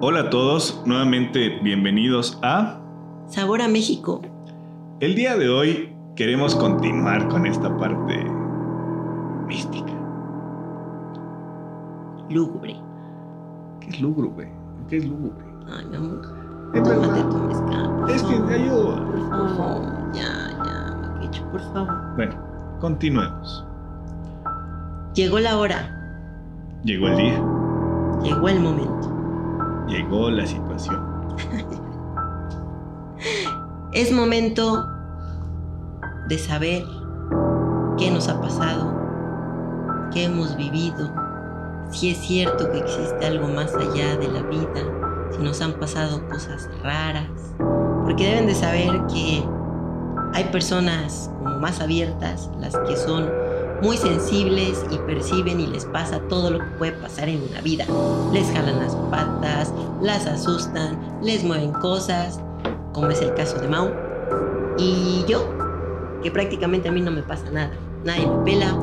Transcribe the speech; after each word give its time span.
Hola 0.00 0.20
a 0.20 0.30
todos, 0.30 0.82
nuevamente 0.86 1.58
bienvenidos 1.62 2.38
a 2.42 2.78
Sabor 3.28 3.62
a 3.62 3.68
México. 3.68 4.20
El 5.00 5.14
día 5.14 5.36
de 5.36 5.48
hoy 5.48 5.94
queremos 6.16 6.54
continuar 6.54 7.28
con 7.28 7.46
esta 7.46 7.74
parte 7.76 8.24
mística. 9.46 9.92
Lúgubre. 12.30 12.76
¿Qué 13.80 13.88
es 13.90 14.00
lúgubre? 14.00 14.52
¿Qué 14.88 14.98
es 14.98 15.06
lúgubre? 15.06 15.44
Ay, 15.72 15.86
mi 15.86 15.96
amor. 15.96 16.20
Es 16.74 16.82
Tómate 16.82 17.06
verdad. 17.08 17.28
tu 17.30 17.38
mezcal. 17.38 17.96
por 18.00 18.10
Es 18.10 18.22
que 18.22 18.32
favor. 18.34 18.48
te 18.48 18.54
ayudo. 18.54 18.96
Por 19.30 19.56
favor. 19.56 20.12
Ya, 20.12 20.50
ya, 20.64 21.20
quecho, 21.20 21.44
por 21.50 21.60
favor. 21.72 22.14
Bueno, 22.16 22.34
continuemos. 22.80 23.64
Llegó 25.14 25.38
la 25.38 25.56
hora. 25.58 25.90
Llegó 26.82 27.08
el 27.08 27.16
día, 27.16 27.42
Llegó 28.22 28.48
el 28.48 28.60
momento. 28.60 29.13
Llegó 29.86 30.30
la 30.30 30.46
situación. 30.46 31.02
Es 33.92 34.10
momento 34.10 34.84
de 36.28 36.36
saber 36.36 36.82
qué 37.96 38.10
nos 38.10 38.28
ha 38.28 38.40
pasado, 38.40 38.92
qué 40.12 40.24
hemos 40.24 40.56
vivido, 40.56 41.12
si 41.90 42.10
es 42.10 42.18
cierto 42.18 42.72
que 42.72 42.78
existe 42.78 43.24
algo 43.24 43.46
más 43.46 43.72
allá 43.76 44.16
de 44.16 44.28
la 44.28 44.42
vida, 44.42 44.82
si 45.30 45.38
nos 45.38 45.60
han 45.60 45.74
pasado 45.74 46.26
cosas 46.28 46.68
raras, 46.82 47.28
porque 48.04 48.26
deben 48.26 48.46
de 48.46 48.54
saber 48.56 49.00
que 49.06 49.44
hay 50.32 50.44
personas 50.50 51.30
como 51.38 51.60
más 51.60 51.80
abiertas, 51.80 52.50
las 52.58 52.76
que 52.76 52.96
son 52.96 53.30
muy 53.82 53.96
sensibles 53.96 54.84
y 54.90 54.98
perciben 54.98 55.60
y 55.60 55.66
les 55.66 55.84
pasa 55.86 56.20
todo 56.28 56.50
lo 56.50 56.58
que 56.58 56.70
puede 56.78 56.92
pasar 56.92 57.28
en 57.28 57.42
una 57.50 57.60
vida. 57.60 57.84
Les 58.32 58.50
jalan 58.50 58.80
las 58.80 58.94
patas, 59.10 59.72
las 60.02 60.26
asustan, 60.26 60.98
les 61.22 61.44
mueven 61.44 61.72
cosas, 61.72 62.40
como 62.92 63.10
es 63.10 63.20
el 63.20 63.34
caso 63.34 63.58
de 63.60 63.68
Mau. 63.68 63.90
Y 64.78 65.24
yo, 65.28 65.48
que 66.22 66.30
prácticamente 66.30 66.88
a 66.88 66.92
mí 66.92 67.00
no 67.00 67.10
me 67.10 67.22
pasa 67.22 67.50
nada. 67.50 67.70
Nadie 68.04 68.26
me 68.26 68.44
pela. 68.44 68.74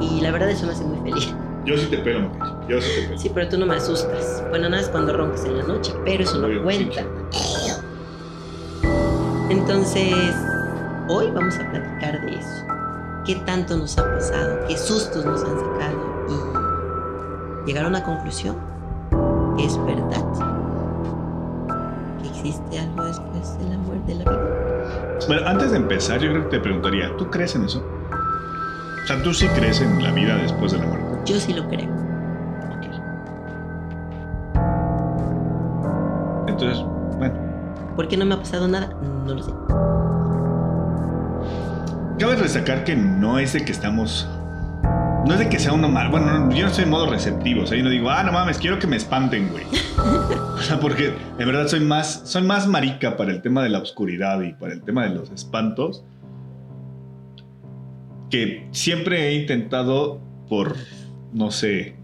Y 0.00 0.20
la 0.20 0.30
verdad 0.30 0.50
eso 0.50 0.66
me 0.66 0.72
hace 0.72 0.84
muy 0.84 1.10
feliz. 1.10 1.34
Yo 1.64 1.76
sí 1.76 1.86
te 1.86 1.98
pelo, 1.98 2.20
Mauricio. 2.20 2.68
Yo 2.68 2.80
sí 2.80 2.90
te 2.94 3.06
pelo. 3.06 3.18
Sí, 3.18 3.30
pero 3.32 3.48
tú 3.48 3.58
no 3.58 3.66
me 3.66 3.76
asustas. 3.76 4.42
Bueno, 4.50 4.68
nada 4.68 4.82
es 4.82 4.88
cuando 4.88 5.16
roncas 5.16 5.44
en 5.44 5.58
la 5.58 5.64
noche, 5.64 5.92
pero 6.04 6.24
eso 6.24 6.38
no 6.38 6.46
Obvio, 6.48 6.62
cuenta. 6.62 7.04
Entonces, 9.48 10.34
hoy 11.08 11.30
vamos 11.30 11.54
a 11.56 11.70
platicar 11.70 12.20
de 12.24 12.34
eso. 12.34 12.61
¿Qué 13.24 13.36
tanto 13.46 13.76
nos 13.76 13.96
ha 13.98 14.04
pasado? 14.04 14.58
¿Qué 14.66 14.76
sustos 14.76 15.24
nos 15.24 15.42
han 15.44 15.58
sacado? 15.58 16.26
Y 16.28 17.66
llegar 17.66 17.84
a 17.84 17.88
una 17.88 18.02
conclusión. 18.02 18.56
que 19.56 19.64
¿Es 19.64 19.78
verdad? 19.84 20.24
¿Que 22.20 22.28
existe 22.28 22.80
algo 22.80 23.04
después 23.04 23.58
de 23.58 23.68
la 23.68 23.78
muerte 23.78 24.14
de 24.14 24.24
la 24.24 24.30
vida? 24.30 25.18
Bueno, 25.28 25.46
antes 25.46 25.70
de 25.70 25.76
empezar, 25.76 26.20
yo 26.20 26.30
creo 26.30 26.42
que 26.44 26.56
te 26.56 26.60
preguntaría, 26.60 27.16
¿tú 27.16 27.30
crees 27.30 27.54
en 27.54 27.64
eso? 27.64 27.84
O 29.04 29.06
sea, 29.06 29.22
¿tú 29.22 29.32
sí 29.32 29.46
crees 29.48 29.80
en 29.80 30.02
la 30.02 30.10
vida 30.10 30.36
después 30.36 30.72
de 30.72 30.78
la 30.78 30.86
muerte? 30.86 31.32
Yo 31.32 31.38
sí 31.38 31.52
lo 31.52 31.68
creo. 31.68 31.90
Entonces, 36.48 36.84
bueno, 37.18 37.34
¿Por 37.96 38.08
qué 38.08 38.16
no 38.16 38.24
me 38.24 38.34
ha 38.34 38.38
pasado 38.38 38.66
nada? 38.68 38.88
No 39.26 39.34
lo 39.34 39.42
sé. 39.42 39.52
Cabe 42.22 42.36
destacar 42.36 42.84
que 42.84 42.94
no 42.94 43.40
es 43.40 43.52
de 43.52 43.64
que 43.64 43.72
estamos... 43.72 44.28
No 45.26 45.32
es 45.32 45.40
de 45.40 45.48
que 45.48 45.58
sea 45.58 45.72
uno 45.72 45.88
mal. 45.88 46.08
Bueno, 46.08 46.26
no, 46.26 46.54
yo 46.54 46.62
no 46.62 46.68
estoy 46.68 46.84
en 46.84 46.90
modo 46.90 47.10
receptivo. 47.10 47.62
O 47.62 47.66
sea, 47.66 47.76
yo 47.76 47.82
no 47.82 47.90
digo, 47.90 48.10
ah, 48.10 48.22
no 48.22 48.30
mames, 48.30 48.58
quiero 48.58 48.78
que 48.78 48.86
me 48.86 48.94
espanten, 48.94 49.48
güey. 49.48 49.64
o 50.54 50.58
sea, 50.58 50.78
porque 50.78 51.12
de 51.36 51.44
verdad 51.44 51.66
soy 51.66 51.80
más, 51.80 52.22
soy 52.24 52.42
más 52.42 52.68
marica 52.68 53.16
para 53.16 53.32
el 53.32 53.42
tema 53.42 53.64
de 53.64 53.70
la 53.70 53.80
oscuridad 53.80 54.40
y 54.42 54.52
para 54.52 54.72
el 54.72 54.82
tema 54.82 55.02
de 55.02 55.16
los 55.16 55.32
espantos. 55.32 56.04
Que 58.30 58.68
siempre 58.70 59.28
he 59.28 59.34
intentado 59.34 60.20
por, 60.48 60.76
no 61.32 61.50
sé, 61.50 61.96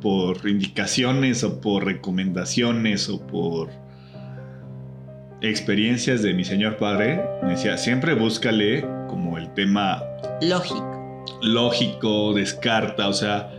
por 0.00 0.48
indicaciones 0.48 1.44
o 1.44 1.60
por 1.60 1.84
recomendaciones 1.84 3.10
o 3.10 3.20
por 3.26 3.68
experiencias 5.42 6.22
de 6.22 6.32
mi 6.32 6.44
señor 6.44 6.78
padre, 6.78 7.22
me 7.42 7.50
decía, 7.50 7.76
siempre 7.76 8.14
búscale 8.14 8.95
como 9.16 9.38
el 9.38 9.48
tema 9.54 10.02
Lógico. 10.42 11.24
lógico, 11.42 12.34
descarta, 12.34 13.08
o 13.08 13.12
sea, 13.12 13.50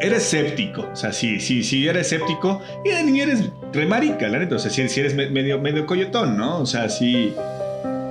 eres 0.00 0.22
escéptico, 0.32 0.86
o 0.92 0.96
sea, 0.96 1.12
sí, 1.12 1.40
sí, 1.40 1.62
sí, 1.62 1.86
eres 1.88 2.06
escéptico 2.12 2.60
y 2.84 2.88
de 2.90 3.02
niño 3.04 3.22
eres 3.24 3.48
remarica, 3.72 4.28
la 4.28 4.38
neta, 4.38 4.56
o 4.56 4.58
sea, 4.58 4.70
si, 4.70 4.88
si 4.88 5.00
eres 5.00 5.14
me- 5.14 5.30
medio, 5.30 5.60
medio 5.60 5.86
coyotón, 5.86 6.36
¿no? 6.36 6.58
O 6.60 6.66
sea, 6.66 6.88
sí, 6.88 7.32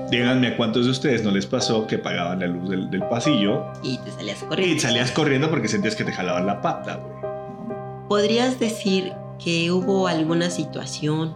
díganme 0.09 0.47
a 0.47 0.57
cuántos 0.57 0.86
de 0.86 0.91
ustedes 0.91 1.24
no 1.24 1.31
les 1.31 1.46
pasó 1.46 1.86
que 1.88 1.97
pagaban 1.97 2.40
la 2.40 2.47
luz 2.47 2.69
del, 2.69 2.90
del 2.90 3.03
pasillo 3.03 3.66
Y 3.84 3.97
te 4.00 4.12
salías 4.12 4.44
corriendo. 4.44 4.75
y 4.75 4.80
salías 4.80 5.12
corriendo 5.12 5.50
porque 5.50 5.68
sentías 5.68 5.96
que 5.96 6.03
te 6.06 6.12
jalaban 6.13 6.46
la 6.47 6.62
pata, 6.62 6.96
güey. 6.96 7.18
¿Podrías 8.09 8.57
decir 8.59 9.12
que 9.44 9.69
hubo 9.72 10.07
alguna 10.07 10.50
situación 10.50 11.36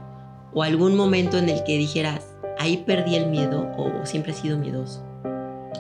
o 0.54 0.64
algún 0.64 0.96
momento 0.96 1.38
en 1.38 1.50
el 1.50 1.64
que 1.64 1.78
dijeras, 1.78 2.26
ahí 2.62 2.78
perdí 2.78 3.16
el 3.16 3.28
miedo 3.28 3.68
o 3.78 4.06
siempre 4.06 4.32
he 4.32 4.36
sido 4.36 4.58
miedoso? 4.58 5.02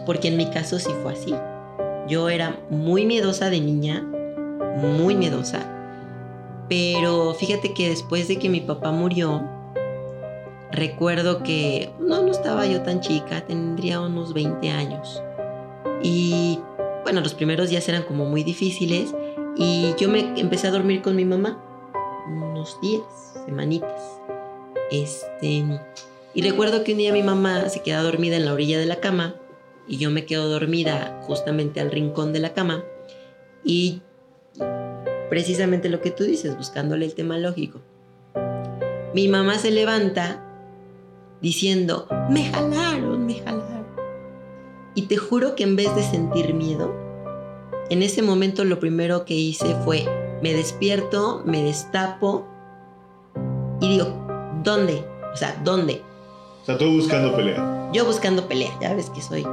Porque 0.06 0.30
en 0.30 0.38
mi 0.38 0.48
caso 0.48 0.80
sí 0.80 0.92
fue 1.04 1.14
así. 1.14 1.34
Yo 2.08 2.30
era 2.30 2.60
muy 2.70 3.06
miedosa 3.06 3.50
de 3.50 3.62
niña, 3.62 4.02
muy 4.82 5.16
miedosa. 5.16 5.60
Pero 6.68 7.34
fíjate 7.36 7.74
que 7.74 7.90
después 7.90 8.28
de 8.28 8.40
que 8.40 8.50
mi 8.50 8.62
papá 8.62 8.92
murió, 8.92 9.44
recuerdo 10.72 11.44
que 11.44 11.92
no, 12.00 12.26
estaba 12.28 12.66
yo 12.66 12.82
tan 12.82 13.02
chica, 13.02 13.46
tendría 13.46 14.02
unos 14.02 14.34
20 14.34 14.70
años. 14.72 15.22
Y 16.02 16.60
bueno, 17.04 17.22
los 17.22 17.34
primeros 17.34 17.70
días 17.70 17.88
eran 17.90 18.04
como 18.04 18.26
muy 18.26 18.44
difíciles 18.44 19.14
y 19.56 19.94
yo 20.00 20.10
me 20.10 20.40
empecé 20.40 20.68
a 20.68 20.72
dormir 20.72 21.02
con 21.02 21.16
mi 21.16 21.26
mamá 21.26 21.62
unos 22.28 22.80
días, 22.82 23.04
semanitas. 23.46 24.20
Este, 24.90 25.64
y 26.34 26.42
recuerdo 26.42 26.84
que 26.84 26.94
un 26.94 27.00
día 27.00 27.12
mi 27.12 27.24
mamá 27.24 27.70
se 27.70 27.82
queda 27.82 28.02
dormida 28.02 28.38
en 28.38 28.46
la 28.46 28.54
orilla 28.54 28.80
de 28.80 28.86
la 28.86 29.00
cama 29.00 29.36
y 29.88 29.98
yo 29.98 30.10
me 30.10 30.26
quedo 30.26 30.50
dormida 30.50 31.20
justamente 31.24 31.82
al 31.82 31.92
rincón 31.92 32.32
de 32.32 32.40
la 32.40 32.54
cama 32.54 32.84
y 33.64 34.02
precisamente 35.30 35.90
lo 35.90 36.02
que 36.02 36.12
tú 36.12 36.24
dices, 36.24 36.58
buscándole 36.58 37.06
el 37.06 37.16
tema 37.16 37.38
lógico. 37.38 37.82
Mi 39.14 39.28
mamá 39.28 39.58
se 39.58 39.72
levanta 39.72 40.44
diciendo, 41.42 42.08
me 42.30 42.46
jalaron, 42.46 43.26
me 43.26 43.36
jalaron. 43.36 43.86
Y 44.96 45.04
te 45.04 45.18
juro 45.18 45.56
que 45.56 45.64
en 45.64 45.76
vez 45.76 45.94
de 45.96 46.04
sentir 46.04 46.54
miedo, 46.54 46.94
en 47.90 48.04
ese 48.04 48.22
momento 48.22 48.64
lo 48.64 48.80
primero 48.80 49.26
que 49.26 49.34
hice 49.34 49.76
fue, 49.84 50.06
me 50.42 50.54
despierto, 50.54 51.44
me 51.46 51.64
destapo 51.64 52.48
y 53.82 53.90
digo, 53.90 54.08
¿dónde? 54.64 55.06
O 55.34 55.36
sea, 55.36 55.60
¿dónde? 55.64 56.02
O 56.62 56.66
sea, 56.66 56.78
tú 56.78 56.92
buscando 56.92 57.36
pelea. 57.36 57.90
Yo 57.94 58.06
buscando 58.06 58.48
pelea, 58.48 58.72
ya 58.82 58.94
ves 58.94 59.10
que 59.10 59.22
soy. 59.22 59.44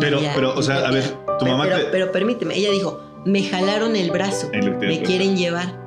Pero, 0.00 0.18
media- 0.18 0.32
pero, 0.34 0.54
o 0.56 0.62
sea, 0.62 0.86
a 0.86 0.90
ver, 0.90 1.04
tu 1.04 1.16
pero, 1.44 1.50
mamá 1.52 1.64
pero, 1.64 1.76
te... 1.78 1.84
pero 1.86 2.12
permíteme, 2.12 2.56
ella 2.56 2.70
dijo, 2.70 3.00
me 3.24 3.42
jalaron 3.42 3.96
el 3.96 4.10
brazo, 4.10 4.48
a 4.52 4.56
me 4.56 5.02
quieren 5.02 5.36
llevar. 5.36 5.78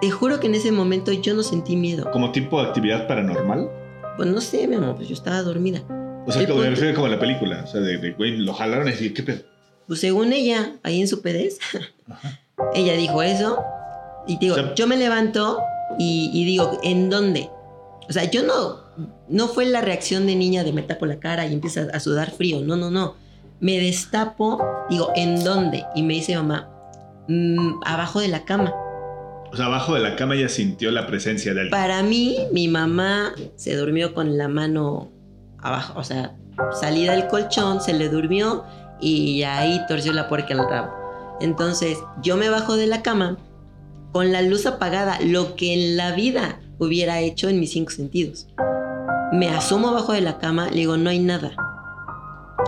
Te 0.00 0.10
juro 0.10 0.40
que 0.40 0.46
en 0.48 0.54
ese 0.54 0.72
momento 0.72 1.12
yo 1.12 1.34
no 1.34 1.42
sentí 1.42 1.76
miedo. 1.76 2.10
Como 2.10 2.32
tipo 2.32 2.60
de 2.60 2.68
actividad 2.68 3.06
paranormal. 3.06 3.70
Pues 4.16 4.28
no 4.28 4.40
sé, 4.40 4.66
mi 4.68 4.76
amor, 4.76 4.96
pues 4.96 5.08
yo 5.08 5.14
estaba 5.14 5.42
dormida. 5.42 5.80
O 6.26 6.32
sea, 6.32 6.42
El 6.42 6.48
como 6.48 6.60
me 6.60 6.66
punto- 6.66 6.80
refiero 6.80 6.94
como 6.94 7.08
la 7.08 7.18
película. 7.18 7.62
O 7.64 7.66
sea, 7.66 7.80
de, 7.80 8.12
güey, 8.12 8.36
lo 8.38 8.52
jalaron 8.54 8.88
y 8.88 8.92
así, 8.92 9.12
¿qué 9.12 9.22
pedo? 9.22 9.42
Pues 9.86 10.00
según 10.00 10.32
ella, 10.32 10.76
ahí 10.82 11.00
en 11.00 11.08
su 11.08 11.20
pedez, 11.22 11.58
ella 12.74 12.94
dijo 12.94 13.22
eso. 13.22 13.62
Y 14.26 14.38
digo, 14.38 14.54
O 14.54 14.58
sea- 14.58 14.74
yo 14.74 14.86
me 14.86 14.96
levanto 14.96 15.58
y, 15.98 16.30
y 16.32 16.44
digo, 16.44 16.78
¿en 16.82 17.10
dónde? 17.10 17.50
O 18.08 18.12
sea, 18.12 18.24
yo 18.30 18.42
no, 18.42 18.80
no 19.28 19.48
fue 19.48 19.64
la 19.66 19.80
reacción 19.80 20.26
de 20.26 20.36
niña 20.36 20.64
de 20.64 20.72
me 20.72 20.82
tapo 20.82 21.06
la 21.06 21.18
cara 21.18 21.46
y 21.46 21.52
empieza 21.52 21.86
a 21.92 22.00
sudar 22.00 22.30
frío. 22.30 22.60
No, 22.60 22.76
no, 22.76 22.90
no. 22.90 23.14
Me 23.60 23.78
destapo, 23.78 24.62
digo, 24.90 25.10
¿en 25.14 25.42
dónde? 25.42 25.84
Y 25.94 26.02
me 26.02 26.14
dice 26.14 26.36
mamá, 26.36 26.68
"Mm, 27.28 27.80
abajo 27.84 28.20
de 28.20 28.28
la 28.28 28.44
cama. 28.44 28.72
O 29.52 29.56
sea, 29.56 29.66
abajo 29.66 29.94
de 29.94 30.00
la 30.00 30.16
cama 30.16 30.34
ella 30.34 30.48
sintió 30.48 30.90
la 30.90 31.06
presencia 31.06 31.54
de 31.54 31.60
alguien. 31.60 31.70
Para 31.70 32.02
mí, 32.02 32.38
mi 32.52 32.68
mamá 32.68 33.32
se 33.56 33.76
durmió 33.76 34.12
con 34.12 34.36
la 34.36 34.48
mano 34.48 35.10
abajo, 35.58 35.98
o 35.98 36.04
sea, 36.04 36.36
salida 36.78 37.12
del 37.12 37.28
colchón, 37.28 37.80
se 37.80 37.94
le 37.94 38.08
durmió 38.08 38.64
y 39.00 39.42
ahí 39.44 39.80
torció 39.88 40.12
la 40.12 40.28
puerca 40.28 40.52
el 40.54 40.58
rabo. 40.68 40.92
Entonces, 41.40 41.98
yo 42.22 42.36
me 42.36 42.50
bajo 42.50 42.76
de 42.76 42.86
la 42.86 43.02
cama 43.02 43.38
con 44.12 44.30
la 44.32 44.42
luz 44.42 44.66
apagada, 44.66 45.18
lo 45.20 45.56
que 45.56 45.72
en 45.72 45.96
la 45.96 46.12
vida 46.12 46.60
hubiera 46.78 47.20
hecho 47.20 47.48
en 47.48 47.60
mis 47.60 47.72
cinco 47.72 47.90
sentidos. 47.90 48.46
Me 49.32 49.48
asomo 49.48 49.88
abajo 49.88 50.12
de 50.12 50.20
la 50.20 50.38
cama, 50.38 50.68
le 50.68 50.76
digo, 50.76 50.96
no 50.96 51.10
hay 51.10 51.18
nada. 51.18 51.56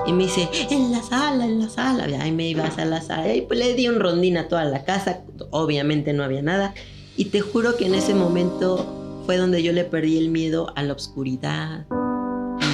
Y 0.06 0.12
me 0.12 0.24
dice, 0.24 0.48
en 0.70 0.92
la 0.92 1.02
sala, 1.02 1.44
en 1.44 1.60
la 1.60 1.68
sala. 1.68 2.08
Y 2.08 2.14
ahí 2.14 2.32
me 2.32 2.48
ibas 2.48 2.78
a 2.78 2.84
la 2.84 3.00
sala. 3.00 3.34
Y 3.34 3.42
pues 3.42 3.58
le 3.58 3.74
di 3.74 3.88
un 3.88 4.00
rondín 4.00 4.36
a 4.36 4.48
toda 4.48 4.64
la 4.64 4.84
casa. 4.84 5.22
Obviamente 5.50 6.12
no 6.12 6.22
había 6.22 6.42
nada. 6.42 6.74
Y 7.16 7.26
te 7.26 7.40
juro 7.40 7.76
que 7.76 7.86
en 7.86 7.94
ese 7.94 8.14
momento 8.14 9.22
fue 9.26 9.36
donde 9.36 9.62
yo 9.62 9.72
le 9.72 9.84
perdí 9.84 10.18
el 10.18 10.28
miedo 10.28 10.72
a 10.76 10.82
la 10.82 10.92
oscuridad 10.92 11.86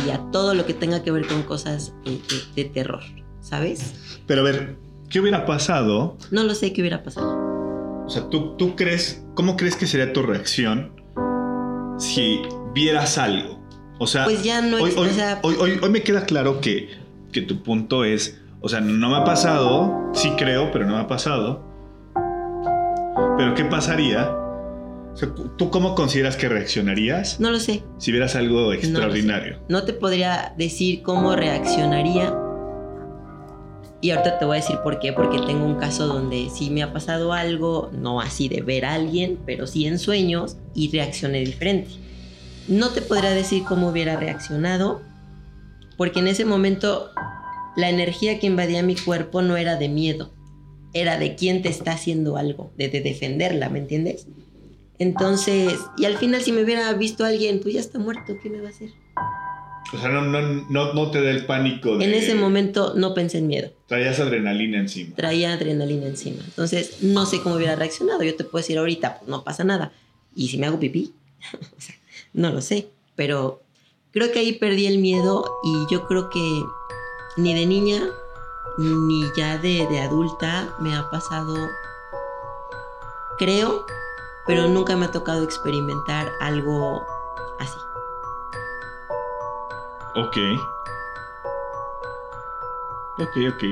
y 0.06 0.10
a 0.10 0.20
todo 0.30 0.54
lo 0.54 0.66
que 0.66 0.74
tenga 0.74 1.02
que 1.02 1.10
ver 1.10 1.26
con 1.26 1.42
cosas 1.42 1.94
eh, 2.04 2.18
de, 2.54 2.62
de 2.62 2.68
terror, 2.68 3.02
¿sabes? 3.40 3.94
Pero 4.26 4.42
a 4.42 4.44
ver, 4.44 4.76
¿qué 5.08 5.20
hubiera 5.20 5.46
pasado? 5.46 6.16
No 6.30 6.42
lo 6.42 6.54
sé 6.54 6.72
qué 6.72 6.82
hubiera 6.82 7.02
pasado. 7.02 8.04
O 8.04 8.10
sea, 8.10 8.28
¿tú, 8.28 8.56
tú 8.56 8.74
crees, 8.74 9.24
cómo 9.34 9.56
crees 9.56 9.76
que 9.76 9.86
sería 9.86 10.12
tu 10.12 10.22
reacción 10.22 11.01
si 12.02 12.40
vieras 12.74 13.16
algo? 13.18 13.60
O 13.98 14.06
sea, 14.06 14.24
Pues 14.24 14.42
ya 14.42 14.60
no 14.62 14.78
hoy, 14.78 14.90
es- 14.90 14.96
hoy- 14.96 15.08
o 15.08 15.12
sea- 15.12 15.38
hoy- 15.42 15.78
me 15.90 16.02
queda 16.02 16.24
claro 16.26 16.60
que, 16.60 16.88
que 17.30 17.40
tu 17.42 17.62
punto 17.62 18.04
es, 18.04 18.40
o 18.60 18.68
sea, 18.68 18.80
no 18.80 19.10
me 19.10 19.16
ha 19.16 19.24
pasado, 19.24 20.10
sí 20.12 20.32
creo, 20.36 20.70
pero 20.72 20.86
no 20.86 20.94
me 20.96 21.00
ha 21.02 21.06
pasado. 21.06 21.62
Pero 23.38 23.54
¿qué 23.54 23.64
pasaría? 23.64 24.30
O 24.30 25.16
sea, 25.16 25.28
¿Tú 25.58 25.70
cómo 25.70 25.94
consideras 25.94 26.36
que 26.36 26.48
reaccionarías 26.48 27.38
No 27.38 27.50
lo 27.50 27.60
sé. 27.60 27.82
si 27.98 28.10
vieras 28.12 28.34
algo 28.34 28.66
No 28.68 28.72
extraordinario? 28.72 29.58
No 29.68 29.84
te 29.84 29.92
podría 29.92 30.54
decir 30.56 31.02
cómo 31.02 31.36
reaccionaría. 31.36 32.34
Y 34.02 34.10
ahorita 34.10 34.38
te 34.38 34.44
voy 34.44 34.58
a 34.58 34.60
decir 34.60 34.76
por 34.82 34.98
qué. 34.98 35.14
Porque 35.14 35.38
tengo 35.46 35.64
un 35.64 35.76
caso 35.76 36.06
donde 36.06 36.50
sí 36.50 36.68
me 36.68 36.82
ha 36.82 36.92
pasado 36.92 37.32
algo, 37.32 37.90
no 37.94 38.20
así 38.20 38.48
de 38.48 38.60
ver 38.60 38.84
a 38.84 38.94
alguien, 38.94 39.38
pero 39.46 39.66
sí 39.66 39.86
en 39.86 39.98
sueños 39.98 40.58
y 40.74 40.90
reaccioné 40.90 41.38
diferente. 41.40 41.92
No 42.68 42.90
te 42.90 43.00
podría 43.00 43.30
decir 43.30 43.62
cómo 43.64 43.88
hubiera 43.88 44.16
reaccionado, 44.16 45.00
porque 45.96 46.18
en 46.20 46.28
ese 46.28 46.44
momento 46.44 47.10
la 47.76 47.88
energía 47.88 48.38
que 48.38 48.46
invadía 48.46 48.82
mi 48.82 48.96
cuerpo 48.96 49.40
no 49.40 49.56
era 49.56 49.76
de 49.76 49.88
miedo, 49.88 50.32
era 50.92 51.16
de 51.16 51.34
quién 51.34 51.62
te 51.62 51.68
está 51.68 51.92
haciendo 51.92 52.36
algo, 52.36 52.72
de, 52.76 52.88
de 52.88 53.00
defenderla, 53.00 53.68
¿me 53.68 53.78
entiendes? 53.78 54.26
Entonces, 54.98 55.74
y 55.96 56.04
al 56.04 56.18
final 56.18 56.42
si 56.42 56.52
me 56.52 56.62
hubiera 56.62 56.92
visto 56.92 57.24
alguien, 57.24 57.60
pues 57.60 57.74
ya 57.74 57.80
está 57.80 57.98
muerto, 57.98 58.36
¿qué 58.42 58.50
me 58.50 58.60
va 58.60 58.68
a 58.68 58.70
hacer? 58.70 58.90
O 59.92 59.98
sea, 59.98 60.08
no, 60.08 60.22
no, 60.22 60.40
no, 60.68 60.92
no 60.94 61.10
te 61.10 61.22
da 61.22 61.30
el 61.30 61.44
pánico 61.44 61.98
de... 61.98 62.04
En 62.06 62.14
ese 62.14 62.34
momento 62.34 62.94
no 62.96 63.12
pensé 63.14 63.38
en 63.38 63.46
miedo, 63.46 63.70
Traías 63.88 64.18
adrenalina 64.20 64.78
encima. 64.78 65.14
traía 65.16 65.52
adrenalina 65.52 66.06
encima. 66.06 66.42
Entonces, 66.44 67.02
no 67.02 67.26
sé 67.26 67.42
cómo 67.42 67.56
hubiera 67.56 67.76
reaccionado. 67.76 68.22
Yo 68.22 68.34
te 68.34 68.44
puedo 68.44 68.62
decir 68.62 68.78
ahorita, 68.78 69.18
pues 69.18 69.28
no 69.28 69.44
pasa 69.44 69.64
nada. 69.64 69.92
Y 70.34 70.48
si 70.48 70.56
me 70.56 70.66
hago 70.66 70.78
pipí, 70.80 71.12
o 71.76 71.80
sea, 71.80 71.94
no 72.32 72.50
lo 72.50 72.60
sé. 72.62 72.88
Pero 73.16 73.62
creo 74.12 74.32
que 74.32 74.38
ahí 74.38 74.52
perdí 74.54 74.86
el 74.86 74.98
miedo 74.98 75.44
y 75.62 75.92
yo 75.92 76.06
creo 76.06 76.30
que 76.30 76.62
ni 77.36 77.54
de 77.54 77.66
niña 77.66 78.02
ni 78.78 79.24
ya 79.36 79.58
de, 79.58 79.86
de 79.88 80.00
adulta 80.00 80.74
me 80.80 80.94
ha 80.96 81.10
pasado, 81.10 81.54
creo, 83.38 83.84
pero 84.46 84.68
nunca 84.68 84.96
me 84.96 85.04
ha 85.06 85.10
tocado 85.10 85.42
experimentar 85.42 86.30
algo 86.40 87.04
así. 87.60 87.76
Ok. 90.14 90.36
Ok, 93.18 93.36
ok. 93.48 93.64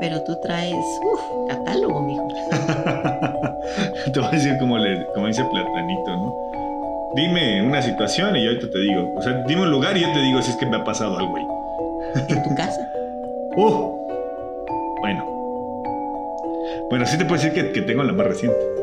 Pero 0.00 0.24
tú 0.24 0.36
traes, 0.42 0.74
uff, 0.74 1.20
catálogo, 1.48 2.02
mijo. 2.02 2.26
te 4.12 4.18
voy 4.18 4.28
a 4.28 4.32
decir 4.32 4.58
como, 4.58 4.76
le, 4.78 5.06
como 5.14 5.28
dice 5.28 5.44
Platanito, 5.44 6.16
¿no? 6.16 6.34
Dime 7.14 7.62
una 7.62 7.80
situación 7.80 8.34
y 8.36 8.44
yo 8.44 8.50
ahorita 8.50 8.70
te 8.70 8.78
digo. 8.78 9.14
O 9.16 9.22
sea, 9.22 9.44
dime 9.46 9.62
un 9.62 9.70
lugar 9.70 9.96
y 9.96 10.00
yo 10.00 10.12
te 10.12 10.20
digo 10.20 10.42
si 10.42 10.50
es 10.50 10.56
que 10.56 10.66
me 10.66 10.78
ha 10.78 10.84
pasado 10.84 11.16
algo 11.16 11.36
ahí. 11.36 11.46
En 12.28 12.42
tu 12.42 12.54
casa. 12.54 12.80
¡Uh! 13.56 13.96
Bueno. 15.00 15.24
Bueno, 16.90 17.06
sí 17.06 17.16
te 17.16 17.24
puedo 17.24 17.40
decir 17.40 17.54
que, 17.54 17.72
que 17.72 17.80
tengo 17.80 18.02
la 18.02 18.12
más 18.12 18.26
reciente. 18.26 18.79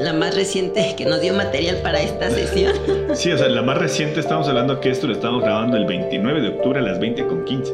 La 0.00 0.12
más 0.12 0.34
reciente 0.34 0.94
que 0.96 1.04
nos 1.04 1.20
dio 1.20 1.34
material 1.34 1.76
para 1.82 2.00
esta 2.00 2.30
sesión. 2.30 2.72
Sí, 3.14 3.32
o 3.32 3.38
sea, 3.38 3.48
la 3.48 3.62
más 3.62 3.78
reciente 3.78 4.20
estamos 4.20 4.46
hablando 4.48 4.78
que 4.80 4.90
esto 4.90 5.06
lo 5.06 5.14
estamos 5.14 5.42
grabando 5.42 5.76
el 5.78 5.86
29 5.86 6.40
de 6.42 6.48
octubre 6.48 6.80
a 6.80 6.82
las 6.82 7.00
20.15. 7.00 7.72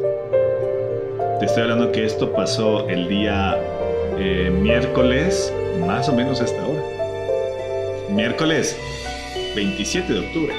Te 1.40 1.46
estoy 1.46 1.62
hablando 1.64 1.90
que 1.90 2.04
esto 2.04 2.32
pasó 2.32 2.88
el 2.88 3.08
día 3.08 3.58
eh, 4.18 4.50
miércoles, 4.52 5.52
más 5.80 6.08
o 6.08 6.12
menos 6.14 6.40
a 6.40 6.44
esta 6.44 6.64
hora. 6.64 6.80
Miércoles 8.10 8.78
27 9.56 10.12
de 10.12 10.20
octubre. 10.20 10.54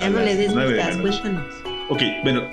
Ya 0.00 0.08
no 0.08 0.20
le 0.20 0.36
des 0.36 0.54
9 0.54 0.70
de 0.70 0.76
la 0.76 0.86
vistas, 0.86 1.04
noche. 1.04 1.20
cuéntanos. 1.20 1.54
Ok, 1.90 2.02
bueno, 2.22 2.48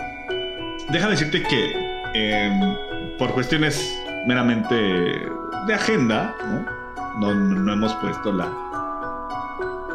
déjame 0.89 1.11
decirte 1.11 1.41
que 1.43 1.71
em, 2.13 2.75
por 3.17 3.33
cuestiones 3.33 3.97
meramente 4.27 4.75
de 4.75 5.73
agenda, 5.73 6.35
¿no? 6.45 6.80
No, 7.19 7.33
no 7.33 7.73
hemos 7.73 7.93
puesto 7.95 8.31
la, 8.31 8.47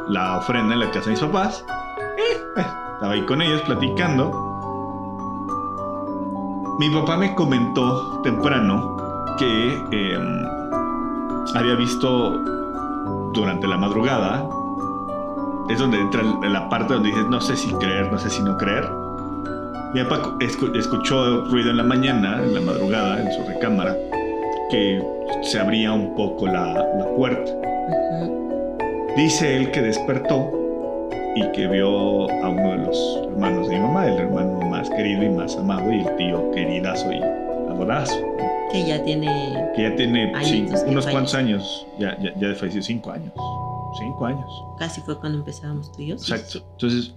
la 0.08 0.36
ofrenda 0.38 0.74
en 0.74 0.80
la 0.80 0.90
casa 0.90 1.06
de 1.06 1.10
mis 1.12 1.20
papás. 1.20 1.64
Eh, 2.18 2.62
estaba 2.94 3.12
ahí 3.12 3.24
con 3.26 3.40
ellos 3.42 3.60
platicando. 3.62 4.30
Mi 6.78 6.90
papá 6.90 7.16
me 7.16 7.34
comentó 7.34 8.20
temprano 8.22 8.96
que 9.38 9.74
em, 9.90 10.46
había 11.54 11.74
visto 11.74 12.32
durante 13.32 13.66
la 13.66 13.78
madrugada. 13.78 14.46
Es 15.68 15.78
donde 15.78 15.98
entra 16.00 16.22
la 16.22 16.68
parte 16.68 16.94
donde 16.94 17.08
dices, 17.08 17.26
no 17.28 17.40
sé 17.40 17.56
si 17.56 17.72
creer, 17.74 18.12
no 18.12 18.18
sé 18.18 18.30
si 18.30 18.42
no 18.42 18.56
creer. 18.56 18.88
Mi 19.94 20.02
papá 20.04 20.34
escu- 20.40 20.74
escuchó 20.76 21.44
ruido 21.46 21.70
en 21.70 21.78
la 21.78 21.82
mañana, 21.82 22.42
en 22.42 22.54
la 22.54 22.60
madrugada, 22.60 23.20
en 23.20 23.32
su 23.32 23.42
recámara, 23.48 23.96
que 24.70 25.02
se 25.42 25.58
abría 25.58 25.92
un 25.92 26.14
poco 26.14 26.46
la, 26.46 26.72
la 26.98 27.06
puerta. 27.16 27.52
Dice 29.16 29.56
él 29.56 29.70
que 29.70 29.80
despertó 29.80 30.50
y 31.36 31.50
que 31.52 31.66
vio 31.66 32.30
a 32.30 32.48
uno 32.48 32.70
de 32.72 32.78
los 32.86 33.20
hermanos 33.28 33.68
de 33.68 33.76
mi 33.76 33.80
mamá, 33.82 34.06
el 34.06 34.18
hermano 34.18 34.60
más 34.68 34.88
querido 34.90 35.22
y 35.22 35.28
más 35.30 35.56
amado, 35.56 35.90
y 35.92 36.00
el 36.00 36.16
tío 36.16 36.50
queridazo 36.52 37.12
y 37.12 37.20
adorazo, 37.70 38.14
Que 38.72 38.84
ya 38.86 39.02
tiene. 39.04 39.70
que 39.74 39.82
ya 39.82 39.96
tiene 39.96 40.32
unos 40.86 41.06
cuantos 41.06 41.34
años, 41.34 41.86
ya, 41.98 42.16
ya, 42.20 42.32
ya 42.38 42.54
falleció 42.54 42.82
cinco 42.82 43.10
años, 43.10 43.32
cinco 43.98 44.26
años. 44.26 44.64
Casi 44.78 45.00
fue 45.02 45.18
cuando 45.18 45.38
empezábamos 45.38 45.92
tú 45.92 46.02
y 46.02 46.08
yo. 46.08 46.14
Exacto. 46.14 46.66
Entonces, 46.72 47.14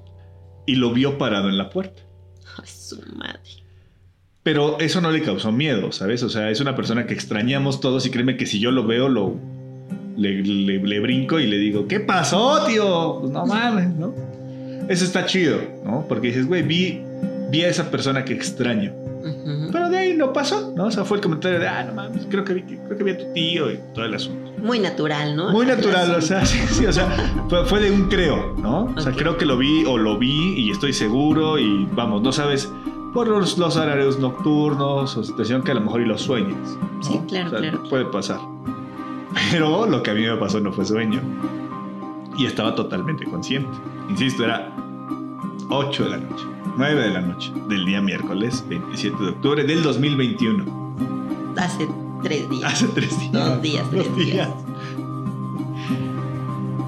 y 0.66 0.76
lo 0.76 0.92
vio 0.94 1.18
parado 1.18 1.50
en 1.50 1.58
la 1.58 1.70
puerta. 1.70 2.02
Ay, 2.62 2.68
su 2.68 2.98
madre. 3.16 3.40
Pero 4.44 4.80
eso 4.80 5.02
no 5.02 5.12
le 5.12 5.22
causó 5.22 5.52
miedo, 5.52 5.92
¿sabes? 5.92 6.24
O 6.24 6.30
sea, 6.30 6.50
es 6.50 6.62
una 6.62 6.76
persona 6.76 7.06
que 7.06 7.14
extrañamos 7.14 7.82
todos 7.82 8.06
y 8.06 8.10
créeme 8.10 8.38
que 8.38 8.46
si 8.46 8.60
yo 8.60 8.72
lo 8.72 8.86
veo, 8.88 9.10
lo 9.10 9.36
le, 10.18 10.42
le- 10.44 10.80
le 10.80 11.00
brinco 11.00 11.40
y 11.40 11.48
le 11.48 11.58
digo, 11.58 11.88
¿qué 11.88 12.00
pasó, 12.00 12.66
tío? 12.66 13.18
Pues 13.22 13.32
no 13.32 13.46
mames, 13.46 13.90
¿no? 13.96 14.14
Eso 14.90 15.06
está 15.06 15.26
chido, 15.26 15.60
¿no? 15.86 16.06
Porque 16.08 16.28
dices, 16.28 16.48
güey, 16.48 16.64
vi, 16.64 17.02
vi 17.52 17.62
a 17.64 17.70
esa 17.70 17.92
persona 17.92 18.26
que 18.26 18.34
extraño. 18.34 18.94
Pero 19.72 19.90
de 19.90 19.98
ahí 19.98 20.14
no 20.16 20.32
pasó, 20.34 20.74
¿no? 20.76 20.86
O 20.86 20.92
sea, 20.92 21.04
fue 21.04 21.18
el 21.18 21.24
comentario 21.24 21.60
de, 21.60 21.68
ah, 21.68 21.84
no 21.84 21.94
mames, 21.94 22.26
creo 22.30 22.44
que 22.46 22.54
vi, 22.54 22.62
creo 22.64 22.98
que 22.98 23.04
vi 23.04 23.12
a 23.12 23.18
tu 23.18 23.34
tío 23.34 23.70
y 23.72 23.78
todo 23.94 24.06
el 24.06 24.14
asunto. 24.16 24.52
Muy 24.58 24.80
natural, 24.80 25.36
¿no? 25.36 25.52
Muy 25.52 25.66
natural, 25.66 26.16
o 26.16 26.22
sea, 26.22 26.46
sí, 26.46 26.58
sí, 26.72 26.86
o 26.86 26.94
sea, 26.94 27.08
fue, 27.50 27.66
fue 27.66 27.82
de 27.82 27.92
un 27.92 28.08
creo, 28.08 28.56
¿no? 28.58 28.86
O 28.96 29.00
sea, 29.02 29.12
creo 29.12 29.38
que 29.38 29.46
lo 29.46 29.58
vi 29.58 29.84
o 29.86 29.98
lo 29.98 30.18
vi 30.18 30.56
y 30.58 30.72
estoy 30.72 30.94
seguro 30.94 31.60
y 31.60 31.86
vamos, 31.92 32.22
no 32.22 32.32
sabes 32.32 32.70
por 33.14 33.28
los, 33.28 33.58
los 33.58 33.76
horarios 33.76 34.20
nocturnos 34.20 35.16
o 35.18 35.24
situación 35.24 35.62
que 35.64 35.72
a 35.72 35.76
lo 35.76 35.82
mejor 35.82 36.02
y 36.02 36.06
los 36.06 36.22
sueños. 36.22 36.58
¿no? 36.98 37.04
Sí, 37.04 37.20
claro, 37.28 37.48
O 37.48 37.50
sea, 37.52 37.60
claro. 37.60 37.84
Puede 37.90 38.06
pasar. 38.06 38.40
Pero 39.52 39.86
lo 39.86 40.02
que 40.04 40.12
a 40.12 40.14
mí 40.14 40.22
me 40.22 40.36
pasó 40.38 40.60
no 40.60 40.72
fue 40.72 40.86
sueño. 40.86 41.20
Y 42.38 42.46
estaba 42.46 42.74
totalmente 42.76 43.26
consciente. 43.26 43.70
Insisto, 44.10 44.46
era 44.46 44.72
8 45.70 46.04
de 46.04 46.10
la 46.10 46.18
noche, 46.18 46.46
9 46.78 47.02
de 47.02 47.10
la 47.10 47.22
noche 47.22 47.52
del 47.68 47.86
día 47.86 48.02
miércoles 48.02 48.64
27 48.70 49.18
de 49.24 49.30
octubre 49.30 49.64
del 49.64 49.84
2021. 49.84 50.66
Hace 51.58 51.88
tres 52.24 52.50
días. 52.50 52.74
Hace 52.74 52.88
tres 52.90 53.20
días. 53.20 53.32
Dos 53.34 53.62
días, 53.62 53.92
Dos 53.92 54.04
tres 54.04 54.16
días. 54.16 54.50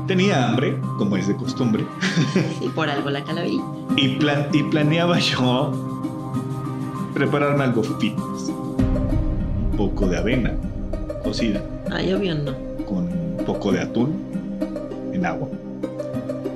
Tenía 0.07 0.47
hambre, 0.49 0.79
como 0.97 1.15
es 1.15 1.27
de 1.27 1.35
costumbre, 1.35 1.85
Y 2.59 2.67
por 2.69 2.89
algo 2.89 3.09
la 3.09 3.23
calaverita. 3.23 3.63
y, 3.97 4.15
plan- 4.15 4.47
y 4.51 4.63
planeaba 4.63 5.19
yo 5.19 5.71
prepararme 7.13 7.63
algo 7.63 7.83
fitness. 7.83 8.49
Un 8.49 9.77
poco 9.77 10.07
de 10.07 10.17
avena 10.17 10.53
cocida 11.23 11.61
Ay, 11.91 12.13
obvio 12.13 12.35
no. 12.35 12.53
con 12.85 13.05
un 13.05 13.43
poco 13.45 13.71
de 13.71 13.81
atún 13.81 14.13
en 15.13 15.25
agua. 15.25 15.47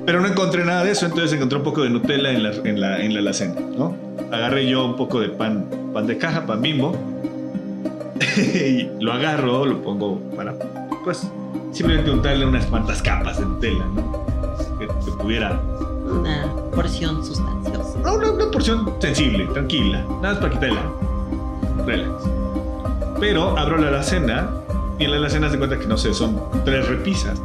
Pero 0.04 0.20
no 0.20 0.28
encontré 0.28 0.64
nada 0.64 0.84
de 0.84 0.92
eso, 0.92 1.06
entonces 1.06 1.32
encontré 1.32 1.58
un 1.58 1.64
poco 1.64 1.82
de 1.82 1.90
Nutella 1.90 2.30
en 2.30 2.42
la, 2.42 2.50
en 2.52 2.80
la, 2.80 3.00
en 3.00 3.12
la 3.12 3.20
alacena, 3.20 3.60
¿no? 3.76 3.96
Agarré 4.30 4.68
yo 4.68 4.84
un 4.84 4.96
poco 4.96 5.20
de 5.20 5.28
pan, 5.28 5.66
pan 5.92 6.06
de 6.06 6.16
caja, 6.16 6.46
pan 6.46 6.62
bimbo, 6.62 6.96
y 8.36 8.88
lo 9.00 9.12
agarro, 9.12 9.66
lo 9.66 9.82
pongo 9.82 10.20
para, 10.36 10.54
pues, 11.04 11.28
simplemente 11.72 12.10
untarle 12.10 12.46
unas 12.46 12.66
cuantas 12.66 13.02
capas 13.02 13.38
de 13.38 13.46
Nutella, 13.46 13.84
¿no? 13.94 14.26
Que, 14.78 14.86
que 14.86 15.12
pudiera... 15.20 15.60
Una 16.06 16.46
porción 16.72 17.24
sustanciosa. 17.24 17.65
Una, 18.16 18.30
una 18.30 18.50
porción 18.50 18.94
sensible, 19.00 19.46
tranquila, 19.52 20.04
nada 20.22 20.34
más 20.34 20.38
para 20.38 20.52
quitarla. 20.52 20.82
Relax. 21.86 22.10
Pero 23.20 23.56
abro 23.58 23.78
la 23.78 23.88
alacena 23.88 24.50
Y 24.98 25.04
en 25.04 25.10
la 25.10 25.16
alacena 25.18 25.50
se 25.50 25.58
cuenta 25.58 25.78
que, 25.78 25.86
no 25.86 25.96
sé, 25.98 26.14
son 26.14 26.40
tres 26.64 26.88
repisas. 26.88 27.40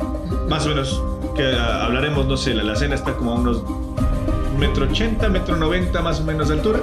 Más 0.49 0.65
o 0.65 0.69
menos, 0.69 1.03
que 1.35 1.53
ah, 1.53 1.85
hablaremos, 1.85 2.25
no 2.25 2.37
sé, 2.37 2.53
la 2.53 2.61
alacena 2.61 2.95
está 2.95 3.13
como 3.13 3.33
a 3.33 3.35
unos 3.35 3.63
metro 4.57 4.85
ochenta, 4.85 5.27
metro 5.27 5.57
noventa 5.57 6.01
más 6.01 6.19
o 6.21 6.23
menos 6.23 6.47
de 6.47 6.55
altura. 6.55 6.79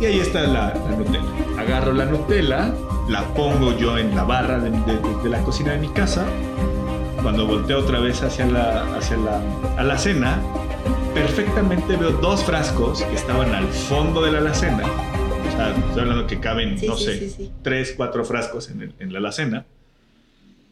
Y 0.00 0.06
ahí 0.06 0.18
está 0.18 0.40
la, 0.42 0.74
la 0.74 0.96
Nutella. 0.96 1.20
Agarro 1.58 1.92
la 1.92 2.04
Nutella, 2.06 2.74
la 3.08 3.22
pongo 3.34 3.76
yo 3.76 3.96
en 3.98 4.16
la 4.16 4.24
barra 4.24 4.58
de, 4.58 4.70
de- 4.70 5.00
de 5.22 5.28
la 5.28 5.38
cocina 5.42 5.72
de 5.72 5.78
mi 5.78 5.88
casa. 5.88 6.24
Cuando 7.22 7.46
volteo 7.46 7.80
otra 7.80 8.00
vez 8.00 8.22
hacia 8.22 8.46
la, 8.46 8.82
hacia 8.96 9.16
la 9.18 9.40
alacena, 9.76 10.38
perfectamente 11.14 11.96
veo 11.96 12.12
dos 12.12 12.44
frascos 12.44 13.02
que 13.02 13.14
estaban 13.14 13.54
al 13.54 13.66
fondo 13.68 14.22
de 14.22 14.32
la 14.32 14.38
alacena. 14.38 14.84
O 14.86 15.50
sea, 15.56 15.74
estoy 15.76 16.02
hablando 16.02 16.26
que 16.26 16.38
caben, 16.40 16.78
Sí, 16.78 16.86
no 16.86 16.96
sí, 16.96 17.04
sé, 17.04 17.30
sí, 17.30 17.50
tres, 17.62 17.94
cuatro 17.96 18.24
frascos 18.24 18.70
en, 18.70 18.82
el- 18.82 18.94
en 18.98 19.12
la 19.12 19.18
alacena. 19.18 19.66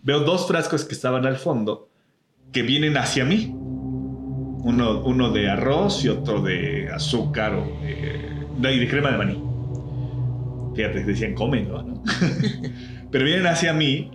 Veo 0.02 0.20
dos 0.20 0.46
frascos 0.46 0.84
que 0.84 0.94
estaban 0.94 1.26
al 1.26 1.36
fondo 1.36 1.88
que 2.52 2.62
vienen 2.62 2.96
hacia 2.96 3.24
mí. 3.24 3.52
Uno, 4.60 5.00
uno 5.04 5.30
de 5.30 5.48
arroz 5.50 6.04
y 6.04 6.08
otro 6.08 6.40
de 6.42 6.88
azúcar 6.92 7.54
o 7.54 7.64
de, 7.82 8.68
de- 8.68 8.78
de 8.78 8.88
crema 8.88 9.10
de 9.10 9.18
maní. 9.18 9.42
Fíjate, 10.74 11.04
decían 11.04 11.34
cómenlo, 11.34 11.82
¿no? 11.82 12.02
Pero 13.10 13.24
vienen 13.24 13.46
hacia 13.46 13.72
mí 13.72 14.10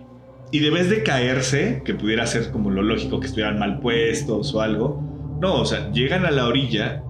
y 0.50 0.60
de 0.60 0.70
vez 0.70 0.88
de 0.88 1.02
caerse, 1.02 1.82
que 1.84 1.94
pudiera 1.94 2.26
ser 2.26 2.50
como 2.50 2.70
lo 2.70 2.82
lógico 2.82 3.20
que 3.20 3.26
estuvieran 3.26 3.58
mal 3.58 3.80
puestos 3.80 4.54
o 4.54 4.60
algo, 4.60 5.02
no, 5.40 5.60
o 5.60 5.64
sea, 5.64 5.90
llegan 5.92 6.24
a 6.26 6.30
la 6.30 6.46
orilla 6.46 7.02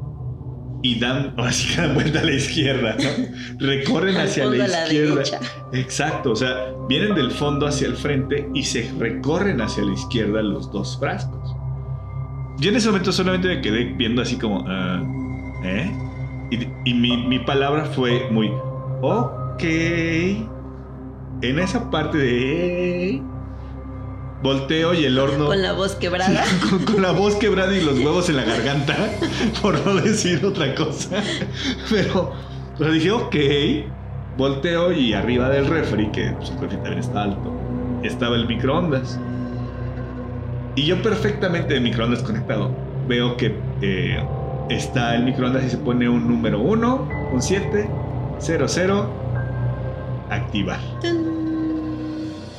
y 0.82 0.98
dan, 0.98 1.34
ahora 1.36 1.52
sí 1.52 1.74
que 1.74 1.80
dan 1.80 1.94
vuelta 1.94 2.20
a 2.20 2.24
la 2.24 2.32
izquierda, 2.32 2.96
¿no? 2.96 3.66
Recorren 3.66 4.16
hacia 4.16 4.46
la 4.46 4.56
izquierda. 4.56 5.22
Exacto, 5.72 6.32
o 6.32 6.36
sea, 6.36 6.72
vienen 6.88 7.14
del 7.14 7.30
fondo 7.30 7.66
hacia 7.66 7.88
el 7.88 7.96
frente 7.96 8.48
y 8.54 8.62
se 8.62 8.90
recorren 8.98 9.60
hacia 9.60 9.84
la 9.84 9.92
izquierda 9.92 10.42
los 10.42 10.70
dos 10.70 10.98
frascos. 10.98 11.56
Yo 12.58 12.70
en 12.70 12.76
ese 12.76 12.88
momento 12.88 13.12
solamente 13.12 13.48
me 13.48 13.60
quedé 13.60 13.84
viendo 13.96 14.22
así 14.22 14.36
como, 14.36 14.64
ah, 14.68 15.02
¿eh? 15.64 15.90
Y, 16.50 16.90
y 16.90 16.94
mi, 16.94 17.26
mi 17.26 17.38
palabra 17.40 17.86
fue 17.86 18.30
muy, 18.30 18.50
ok. 19.00 19.62
En 21.42 21.58
esa 21.58 21.90
parte 21.90 22.18
de... 22.18 23.22
Volteo 24.44 24.92
y 24.92 25.06
el 25.06 25.18
horno... 25.18 25.46
Con 25.46 25.62
la 25.62 25.72
voz 25.72 25.94
quebrada. 25.94 26.44
con, 26.68 26.84
con 26.84 27.00
la 27.00 27.12
voz 27.12 27.36
quebrada 27.36 27.74
y 27.74 27.80
los 27.80 27.98
huevos 28.04 28.28
en 28.28 28.36
la 28.36 28.44
garganta, 28.44 28.94
por 29.62 29.84
no 29.86 29.94
decir 29.94 30.44
otra 30.44 30.74
cosa. 30.74 31.22
Pero, 31.88 32.30
pero 32.78 32.92
dije, 32.92 33.10
ok. 33.10 33.36
Volteo 34.36 34.92
y 34.92 35.14
arriba 35.14 35.48
del 35.48 35.66
refri, 35.66 36.12
que 36.12 36.32
pues, 36.32 36.50
el 36.50 36.60
refri 36.60 36.76
también 36.76 36.98
está 36.98 37.22
alto, 37.22 37.54
estaba 38.02 38.36
el 38.36 38.46
microondas. 38.46 39.18
Y 40.76 40.84
yo 40.84 41.00
perfectamente 41.02 41.72
de 41.72 41.80
microondas 41.80 42.22
conectado 42.22 42.70
veo 43.08 43.38
que 43.38 43.56
eh, 43.80 44.22
está 44.68 45.14
el 45.14 45.24
microondas 45.24 45.64
y 45.64 45.70
se 45.70 45.78
pone 45.78 46.06
un 46.06 46.28
número 46.28 46.60
1, 46.60 47.08
un 47.32 47.40
7, 47.40 47.88
0, 48.40 48.66
0, 48.68 49.10
activar. 50.28 50.80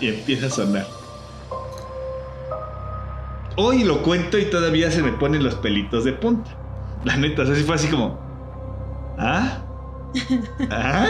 Y 0.02 0.08
empieza 0.08 0.48
a 0.48 0.50
sonar. 0.50 0.95
Hoy 3.58 3.84
lo 3.84 4.02
cuento 4.02 4.38
y 4.38 4.46
todavía 4.46 4.92
se 4.92 5.02
me 5.02 5.12
ponen 5.14 5.44
los 5.44 5.56
pelitos 5.56 6.04
de 6.04 6.14
punta. 6.14 6.52
La 7.06 7.16
neta, 7.18 7.44
o 7.44 7.46
sea, 7.46 7.56
sí 7.56 7.64
fue 7.64 7.76
así 7.76 7.88
como. 7.88 8.20
¿Ah? 9.18 9.64
¿Ah? 10.70 11.08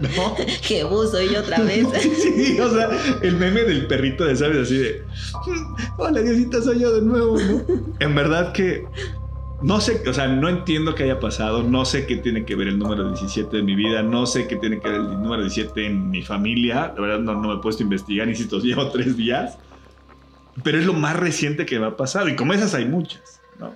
¿No? 0.00 0.36
Que 0.66 0.84
buzo 0.84 1.20
y 1.22 1.34
otra 1.36 1.60
vez. 1.60 1.86
Sí, 1.92 2.58
o 2.60 2.70
sea, 2.70 2.88
el 3.22 3.36
meme 3.36 3.62
del 3.62 3.86
perrito 3.86 4.24
de, 4.24 4.36
¿sabes? 4.36 4.58
Así 4.58 4.76
de. 4.76 5.02
"Mm, 5.46 5.74
Hola, 5.98 6.20
Diosita, 6.20 6.62
soy 6.62 6.80
yo 6.80 6.92
de 6.94 7.02
nuevo, 7.02 7.36
¿no? 7.38 7.62
En 8.00 8.14
verdad 8.14 8.52
que. 8.52 8.84
No 9.60 9.80
sé, 9.80 10.00
o 10.08 10.12
sea, 10.12 10.28
no 10.28 10.48
entiendo 10.48 10.94
qué 10.94 11.02
haya 11.02 11.18
pasado, 11.18 11.64
no 11.64 11.84
sé 11.84 12.06
qué 12.06 12.16
tiene 12.18 12.44
que 12.44 12.54
ver 12.54 12.68
el 12.68 12.78
número 12.78 13.08
17 13.08 13.56
de 13.56 13.62
mi 13.64 13.74
vida, 13.74 14.04
no 14.04 14.24
sé 14.24 14.46
qué 14.46 14.54
tiene 14.54 14.78
que 14.78 14.88
ver 14.88 15.00
el 15.00 15.20
número 15.20 15.42
17 15.42 15.84
en 15.84 16.10
mi 16.10 16.22
familia, 16.22 16.92
la 16.94 17.02
verdad 17.02 17.18
no, 17.18 17.34
no 17.34 17.48
me 17.48 17.54
he 17.54 17.58
puesto 17.58 17.82
a 17.82 17.84
investigar, 17.84 18.28
insisto, 18.28 18.60
llevo 18.60 18.88
tres 18.90 19.16
días, 19.16 19.58
pero 20.64 20.78
es 20.78 20.86
lo 20.86 20.92
más 20.94 21.16
reciente 21.16 21.66
que 21.66 21.78
me 21.78 21.86
ha 21.86 21.96
pasado, 21.96 22.28
y 22.28 22.36
como 22.36 22.52
esas 22.52 22.74
hay 22.74 22.84
muchas, 22.86 23.40
¿no? 23.58 23.74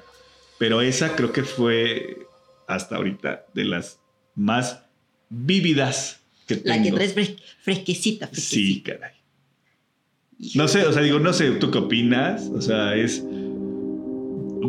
Pero 0.59 0.81
esa 0.81 1.15
creo 1.17 1.33
que 1.33 1.43
fue 1.45 2.27
hasta 2.67 2.97
ahorita 2.97 3.47
de 3.55 3.65
las 3.65 3.99
más 4.35 4.81
vívidas 5.29 6.21
que 6.47 6.57
tengo. 6.57 6.77
La 6.77 6.83
que 6.83 6.93
traes 6.93 7.15
fres- 7.17 7.37
fresquecita, 7.63 8.27
Sí, 8.33 8.33
fresquecita. 8.83 8.93
caray. 8.99 9.13
No 10.55 10.67
sé, 10.69 10.85
o 10.87 10.93
sea, 10.93 11.03
digo, 11.03 11.19
no 11.21 11.33
sé, 11.33 11.53
¿tú 11.53 11.71
qué 11.71 11.79
opinas? 11.79 12.49
O 12.55 12.61
sea, 12.61 12.95
es... 12.97 13.23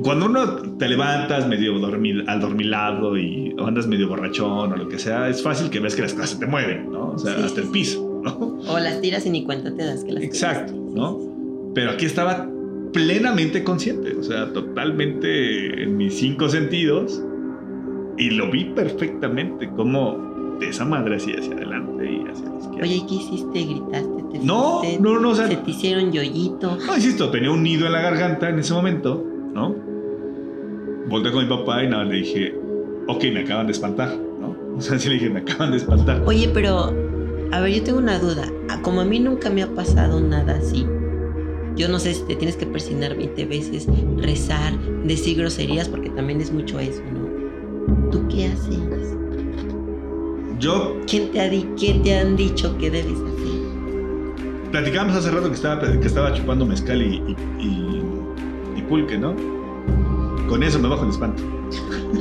Cuando 0.03 0.25
uno 0.25 0.77
te 0.77 0.87
levantas 0.89 1.47
medio 1.47 1.77
dormil, 1.79 2.27
adormilado 2.27 3.17
y 3.17 3.53
o 3.57 3.65
andas 3.65 3.87
medio 3.87 4.07
borrachón 4.09 4.73
o 4.73 4.75
lo 4.75 4.89
que 4.89 4.99
sea, 4.99 5.29
es 5.29 5.41
fácil 5.41 5.69
que 5.69 5.79
ves 5.79 5.95
que 5.95 6.01
las 6.01 6.13
cosas 6.13 6.31
se 6.31 6.37
te 6.39 6.45
mueven, 6.47 6.91
¿no? 6.91 7.11
O 7.11 7.17
sea, 7.19 7.35
Sí, 7.37 7.43
hasta 7.43 7.61
sí, 7.61 7.65
el 7.67 7.71
piso, 7.71 8.21
¿no? 8.23 8.59
O 8.67 8.79
las 8.79 8.99
tiras 9.01 9.25
y 9.25 9.29
ni 9.29 9.43
cuenta 9.45 9.73
te 9.75 9.83
das 9.85 10.03
que 10.03 10.11
las 10.11 10.23
Exacto. 10.23 10.73
¿no? 10.73 11.32
Pero 11.73 11.91
aquí 11.91 12.05
estaba 12.05 12.47
plenamente 12.91 13.63
consciente, 13.63 14.15
o 14.15 14.23
sea, 14.23 14.53
totalmente 14.53 15.83
en 15.83 15.97
mis 15.97 16.13
cinco 16.17 16.47
sentidos 16.47 17.21
y 18.17 18.29
lo 18.29 18.51
vi 18.51 18.65
perfectamente 18.65 19.67
como 19.69 20.57
de 20.59 20.69
esa 20.69 20.85
madre 20.85 21.15
así 21.15 21.33
hacia 21.33 21.53
adelante 21.53 22.05
y 22.11 22.27
hacia 22.29 22.49
la 22.49 22.55
izquierda. 22.57 22.83
Oye, 22.83 23.03
¿qué 23.09 23.15
hiciste? 23.15 23.63
¿Gritaste? 23.63 24.23
¿Te 24.31 24.39
no, 24.39 24.79
fuiste? 24.79 24.99
no, 25.01 25.19
no, 25.19 25.29
o 25.29 25.35
sea, 25.35 25.47
¿Se 25.47 25.55
te 25.57 25.71
hicieron 25.71 26.11
yoyito? 26.11 26.77
No, 26.85 26.95
insisto, 26.95 27.31
tenía 27.31 27.51
un 27.51 27.63
nido 27.63 27.87
en 27.87 27.93
la 27.93 28.01
garganta 28.01 28.49
en 28.49 28.59
ese 28.59 28.73
momento, 28.73 29.25
¿no? 29.53 29.75
Volté 31.09 31.31
con 31.31 31.43
mi 31.43 31.49
papá 31.49 31.83
y 31.83 31.89
nada, 31.89 32.05
le 32.05 32.17
dije, 32.17 32.55
ok, 33.07 33.23
me 33.33 33.41
acaban 33.41 33.65
de 33.65 33.73
espantar, 33.73 34.15
¿no? 34.39 34.55
O 34.77 34.81
sea, 34.81 34.97
sí 34.99 35.09
le 35.09 35.15
dije, 35.15 35.29
me 35.29 35.39
acaban 35.39 35.71
de 35.71 35.77
espantar. 35.77 36.21
Oye, 36.25 36.49
pero, 36.53 36.93
a 37.51 37.59
ver, 37.59 37.73
yo 37.73 37.83
tengo 37.83 37.97
una 37.97 38.19
duda. 38.19 38.43
Como 38.83 39.01
a 39.01 39.05
mí 39.05 39.19
nunca 39.19 39.49
me 39.49 39.63
ha 39.63 39.67
pasado 39.67 40.19
nada 40.19 40.55
así, 40.57 40.85
yo 41.75 41.87
no 41.89 41.99
sé 41.99 42.13
si 42.13 42.23
te 42.23 42.35
tienes 42.35 42.55
que 42.57 42.65
persignar 42.65 43.15
20 43.17 43.45
veces, 43.45 43.87
rezar, 44.17 44.77
decir 45.05 45.37
groserías, 45.37 45.89
porque 45.89 46.09
también 46.11 46.39
es 46.41 46.51
mucho 46.51 46.79
eso, 46.79 47.01
¿no? 47.11 48.09
¿Tú 48.11 48.27
qué 48.29 48.47
haces? 48.47 48.77
Yo, 50.59 50.97
¿Quién 51.07 51.31
te, 51.31 51.41
ha 51.41 51.49
di- 51.49 51.67
quién 51.77 52.03
te 52.03 52.17
han 52.17 52.35
dicho 52.35 52.77
que 52.77 52.89
debes 52.91 53.13
hacer? 53.17 53.33
platicábamos 54.71 55.15
hace 55.17 55.29
rato 55.29 55.49
que 55.49 55.55
estaba, 55.55 55.79
que 55.81 56.07
estaba 56.07 56.33
chupando 56.33 56.65
mezcal 56.65 56.99
y, 57.01 57.15
y, 57.27 57.35
y- 57.63 58.01
y 58.79 58.81
pulque, 58.83 59.17
¿no? 59.17 59.35
Con 60.47 60.63
eso 60.63 60.79
me 60.79 60.87
bajo 60.89 61.03
el 61.03 61.09
espanto. 61.11 61.43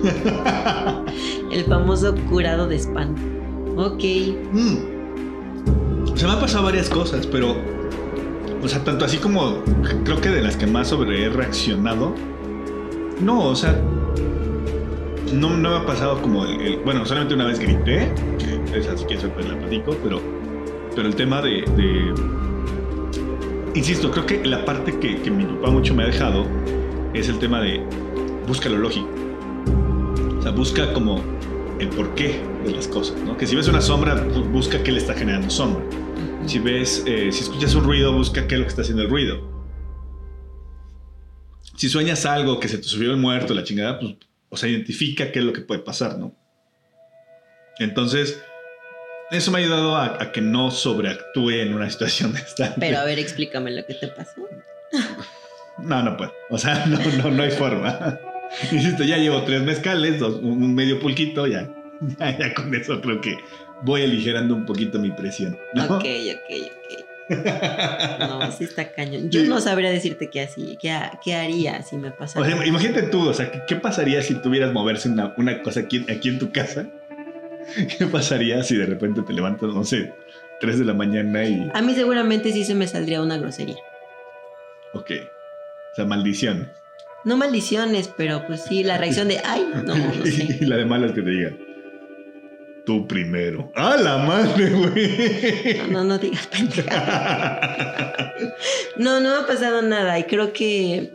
El 1.52 1.64
famoso 1.64 2.14
curado 2.30 2.66
de 2.66 2.76
espanto. 2.76 3.20
Ok. 3.76 4.02
Mm. 4.52 4.76
Se 6.16 6.26
me 6.26 6.32
han 6.32 6.40
pasado 6.40 6.64
varias 6.64 6.88
cosas, 6.88 7.26
pero. 7.26 7.54
O 8.62 8.68
sea, 8.68 8.84
tanto 8.84 9.04
así 9.04 9.18
como 9.18 9.58
creo 10.04 10.20
que 10.20 10.30
de 10.30 10.40
las 10.42 10.56
que 10.56 10.66
más 10.66 10.88
sobre 10.88 11.24
he 11.24 11.28
reaccionado. 11.28 12.14
No, 13.20 13.48
o 13.48 13.54
sea. 13.56 13.80
No, 15.32 15.50
no 15.56 15.70
me 15.70 15.76
ha 15.76 15.86
pasado 15.86 16.20
como 16.22 16.44
el, 16.44 16.78
Bueno, 16.84 17.04
solamente 17.06 17.34
una 17.34 17.46
vez 17.46 17.58
grité. 17.58 18.12
Que 18.38 18.78
es 18.78 18.86
así 18.88 19.04
que 19.06 19.14
eso 19.14 19.28
la 19.48 19.58
platico, 19.58 19.96
pero. 20.02 20.20
Pero 20.94 21.08
el 21.08 21.16
tema 21.16 21.40
de. 21.42 21.64
insisto, 23.74 24.10
creo 24.10 24.26
que 24.26 24.44
la 24.44 24.64
parte 24.64 24.98
que, 24.98 25.20
que 25.22 25.30
mi 25.30 25.44
papá 25.44 25.70
mucho 25.70 25.94
me 25.94 26.02
ha 26.04 26.06
dejado 26.06 26.44
es 27.14 27.28
el 27.28 27.38
tema 27.38 27.60
de. 27.60 27.82
Busca 28.46 28.68
lo 28.68 28.78
lógico. 28.78 29.08
O 30.38 30.42
sea, 30.42 30.50
busca 30.52 30.92
como 30.92 31.20
el 31.78 31.88
porqué 31.88 32.40
de 32.64 32.72
las 32.72 32.86
cosas, 32.88 33.16
¿no? 33.24 33.36
Que 33.36 33.46
si 33.46 33.56
ves 33.56 33.68
una 33.68 33.80
sombra, 33.80 34.16
bu- 34.28 34.48
busca 34.50 34.82
qué 34.82 34.92
le 34.92 34.98
está 34.98 35.14
generando 35.14 35.48
sombra. 35.50 35.82
Si 36.46 36.58
ves, 36.58 37.02
eh, 37.06 37.30
si 37.32 37.44
escuchas 37.44 37.74
un 37.74 37.84
ruido, 37.84 38.12
busca 38.12 38.46
qué 38.46 38.54
es 38.56 38.60
lo 38.60 38.66
que 38.66 38.70
está 38.70 38.82
haciendo 38.82 39.02
el 39.02 39.08
ruido. 39.10 39.50
Si 41.76 41.88
sueñas 41.88 42.26
algo, 42.26 42.60
que 42.60 42.68
se 42.68 42.78
te 42.78 42.84
subió 42.84 43.10
el 43.10 43.16
muerto, 43.16 43.54
la 43.54 43.64
chingada, 43.64 43.98
pues, 43.98 44.16
o 44.50 44.56
sea, 44.56 44.68
identifica 44.68 45.32
qué 45.32 45.38
es 45.38 45.44
lo 45.44 45.52
que 45.52 45.62
puede 45.62 45.80
pasar, 45.80 46.18
¿no? 46.18 46.34
Entonces, 47.78 48.42
eso 49.30 49.50
me 49.50 49.58
ha 49.58 49.60
ayudado 49.62 49.96
a, 49.96 50.22
a 50.22 50.32
que 50.32 50.42
no 50.42 50.70
sobreactúe 50.70 51.50
en 51.50 51.74
una 51.74 51.88
situación 51.90 52.32
de 52.34 52.40
esta. 52.40 52.74
Pero 52.78 52.98
a 52.98 53.04
ver, 53.04 53.18
explícame 53.18 53.70
lo 53.70 53.86
que 53.86 53.94
te 53.94 54.08
pasó. 54.08 54.46
No, 55.78 56.02
no 56.02 56.16
puedo. 56.16 56.32
O 56.50 56.58
sea, 56.58 56.84
no, 56.86 56.98
no, 57.22 57.30
no 57.30 57.42
hay 57.42 57.50
forma. 57.50 58.18
Insisto, 58.72 59.04
ya 59.04 59.16
llevo 59.16 59.42
tres 59.44 59.62
mezcales, 59.62 60.18
dos- 60.20 60.36
un 60.42 60.74
medio 60.74 61.00
pulquito, 61.00 61.46
ya, 61.46 61.72
ya, 62.18 62.36
ya 62.38 62.52
con 62.54 62.74
eso 62.74 63.00
creo 63.00 63.20
que 63.22 63.38
voy 63.82 64.02
aligerando 64.02 64.54
un 64.54 64.64
poquito 64.66 64.98
mi 64.98 65.10
presión. 65.10 65.58
¿no? 65.74 65.84
Ok, 65.84 66.04
ok, 66.04 66.50
ok. 66.66 67.04
No, 68.18 68.52
sí 68.52 68.64
está 68.64 68.92
cañón. 68.92 69.30
Yo 69.30 69.44
no 69.44 69.60
sabría 69.60 69.90
decirte 69.90 70.28
qué, 70.28 70.42
así, 70.42 70.76
qué, 70.80 70.90
ha- 70.90 71.18
qué 71.24 71.34
haría 71.34 71.82
si 71.82 71.96
me 71.96 72.10
pasara. 72.10 72.44
O 72.44 72.48
sea, 72.48 72.66
imagínate 72.66 73.02
tú, 73.04 73.28
o 73.28 73.32
sea, 73.34 73.50
¿qué, 73.50 73.62
qué 73.66 73.76
pasaría 73.76 74.20
si 74.22 74.34
tuvieras 74.34 74.72
moverse 74.72 75.08
una, 75.08 75.32
una 75.38 75.62
cosa 75.62 75.80
aquí, 75.80 76.04
aquí 76.10 76.28
en 76.28 76.38
tu 76.38 76.50
casa? 76.52 76.86
¿Qué 77.98 78.06
pasaría 78.06 78.62
si 78.64 78.76
de 78.76 78.86
repente 78.86 79.22
te 79.22 79.32
levantas, 79.32 79.70
no 79.72 79.84
sé, 79.84 80.12
3 80.60 80.80
de 80.80 80.84
la 80.84 80.94
mañana 80.94 81.44
y. 81.44 81.70
A 81.72 81.80
mí 81.80 81.94
seguramente 81.94 82.52
sí 82.52 82.64
se 82.64 82.74
me 82.74 82.86
saldría 82.86 83.22
una 83.22 83.38
grosería. 83.38 83.76
Ok. 84.92 85.10
O 85.92 85.94
sea, 85.96 86.04
maldición. 86.04 86.70
No 87.24 87.36
maldiciones, 87.36 88.10
pero 88.16 88.44
pues 88.46 88.62
sí, 88.64 88.82
la 88.82 88.98
reacción 88.98 89.28
de, 89.28 89.40
ay, 89.44 89.66
no, 89.84 89.94
no 89.94 90.12
sé. 90.26 90.58
y 90.60 90.64
la 90.66 90.76
de 90.76 90.84
malas 90.84 91.12
que 91.12 91.22
te 91.22 91.30
diga. 91.30 91.52
Tú 92.84 93.06
primero. 93.06 93.70
¡Ah, 93.76 93.96
la 93.96 94.18
madre, 94.18 94.70
güey! 94.70 95.78
No, 95.88 95.98
no, 95.98 96.04
no 96.04 96.18
digas 96.18 96.46
pendeja. 96.48 98.34
No, 98.96 99.20
no 99.20 99.30
me 99.30 99.36
ha 99.36 99.46
pasado 99.46 99.82
nada 99.82 100.18
y 100.18 100.24
creo 100.24 100.52
que, 100.52 101.12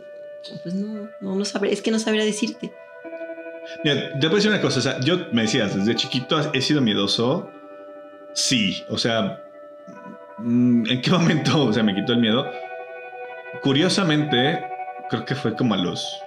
pues 0.62 0.74
no, 0.74 1.10
no, 1.20 1.34
no 1.34 1.44
sabré, 1.44 1.72
es 1.72 1.82
que 1.82 1.90
no 1.90 1.98
sabría 1.98 2.24
decirte. 2.24 2.72
Mira, 3.84 4.18
te 4.18 4.26
voy 4.26 4.34
a 4.34 4.36
decir 4.36 4.50
una 4.50 4.60
cosa. 4.60 4.78
O 4.78 4.82
sea, 4.82 5.00
yo 5.00 5.26
me 5.32 5.42
decías, 5.42 5.76
desde 5.76 5.94
chiquito 5.94 6.38
he 6.52 6.60
sido 6.60 6.80
miedoso. 6.80 7.50
Sí. 8.32 8.82
O 8.88 8.96
sea, 8.96 9.44
mm, 10.38 10.90
¿en 10.90 11.02
qué 11.02 11.10
momento 11.18 11.66
o 11.66 11.72
sea, 11.72 11.82
me 11.82 11.94
quitó 11.94 12.14
el 12.14 12.20
miedo? 12.20 12.50
Curiosamente, 13.62 14.64
creo 15.10 15.24
que 15.24 15.34
fue 15.34 15.54
como 15.54 15.74
a 15.74 15.78
los 15.78 16.18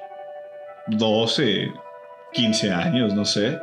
12, 0.87 1.71
15 2.33 2.71
años, 2.71 3.13
no 3.13 3.25
sé. 3.25 3.59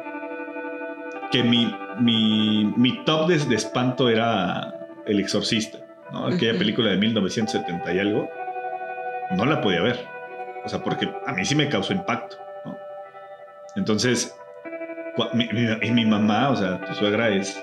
Que 1.30 1.42
mi, 1.42 1.74
mi, 2.00 2.72
mi 2.76 3.04
top 3.04 3.28
de, 3.28 3.38
de 3.38 3.54
espanto 3.54 4.08
era 4.08 4.74
El 5.06 5.20
Exorcista, 5.20 5.78
¿no? 6.12 6.26
Aquella 6.26 6.52
Ujú. 6.52 6.58
película 6.60 6.90
de 6.90 6.96
1970 6.96 7.92
y 7.94 7.98
algo. 7.98 8.28
No 9.36 9.44
la 9.44 9.60
podía 9.60 9.82
ver. 9.82 9.98
O 10.64 10.68
sea, 10.68 10.82
porque 10.82 11.08
a 11.26 11.32
mí 11.32 11.44
sí 11.44 11.54
me 11.54 11.68
causó 11.68 11.92
impacto, 11.92 12.36
¿no? 12.64 12.76
Entonces, 13.76 14.34
mi, 15.34 15.48
y 15.82 15.90
mi 15.90 16.04
mamá, 16.06 16.48
o 16.50 16.56
sea, 16.56 16.80
tu 16.84 16.94
suegra 16.94 17.28
es 17.28 17.62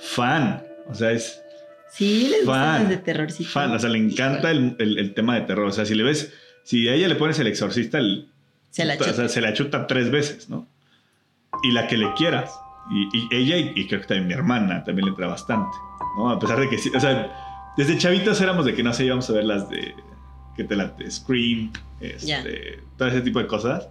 fan. 0.00 0.62
O 0.88 0.94
sea, 0.94 1.10
es 1.12 1.38
Sí, 1.88 2.28
les 2.30 2.46
Fan. 2.46 2.88
de 2.88 2.96
terrorcito. 2.96 3.50
fan. 3.50 3.70
O 3.72 3.78
sea, 3.78 3.90
le 3.90 3.98
encanta 3.98 4.50
el, 4.50 4.76
el- 4.78 4.98
el 4.98 5.12
tema 5.12 5.34
de 5.34 5.42
terror. 5.42 5.66
O 5.66 5.72
sea, 5.72 5.84
si 5.84 5.94
le 5.94 6.02
ves, 6.02 6.32
si 6.62 6.88
a 6.88 6.94
ella 6.94 7.06
le 7.06 7.16
pones 7.16 7.38
el 7.38 7.46
exorcista, 7.48 7.98
el, 7.98 8.30
Se 8.70 8.86
la 8.86 8.94
o 8.94 8.96
sea, 8.96 9.12
chuta. 9.12 9.28
se 9.28 9.40
la 9.42 9.52
chuta 9.52 9.86
tres 9.86 10.10
veces, 10.10 10.48
¿no? 10.48 10.66
Y 11.62 11.70
la 11.72 11.86
que 11.86 11.96
le 11.96 12.12
quieras. 12.14 12.58
Y, 12.90 13.08
y 13.16 13.28
ella, 13.30 13.56
y, 13.58 13.72
y 13.76 13.86
creo 13.86 14.00
que 14.00 14.06
también 14.06 14.26
mi 14.28 14.34
hermana, 14.34 14.82
también 14.84 15.04
le 15.06 15.10
entra 15.10 15.28
bastante, 15.28 15.76
¿no? 16.16 16.30
A 16.30 16.38
pesar 16.38 16.58
de 16.58 16.68
que 16.68 16.78
sí, 16.78 16.90
o 16.94 16.98
sea, 17.00 17.72
desde 17.76 17.96
chavitos 17.96 18.40
éramos 18.40 18.64
de 18.64 18.74
que 18.74 18.82
no 18.82 18.92
sé, 18.92 19.04
íbamos 19.04 19.30
a 19.30 19.32
ver 19.34 19.44
las 19.44 19.68
de, 19.70 19.94
que 20.56 20.64
te 20.64 20.74
la, 20.76 20.86
de 20.88 21.10
Scream, 21.10 21.72
este, 22.00 22.26
Ya. 22.26 22.42
todo 22.98 23.08
ese 23.08 23.20
tipo 23.20 23.38
de 23.38 23.46
cosas. 23.46 23.88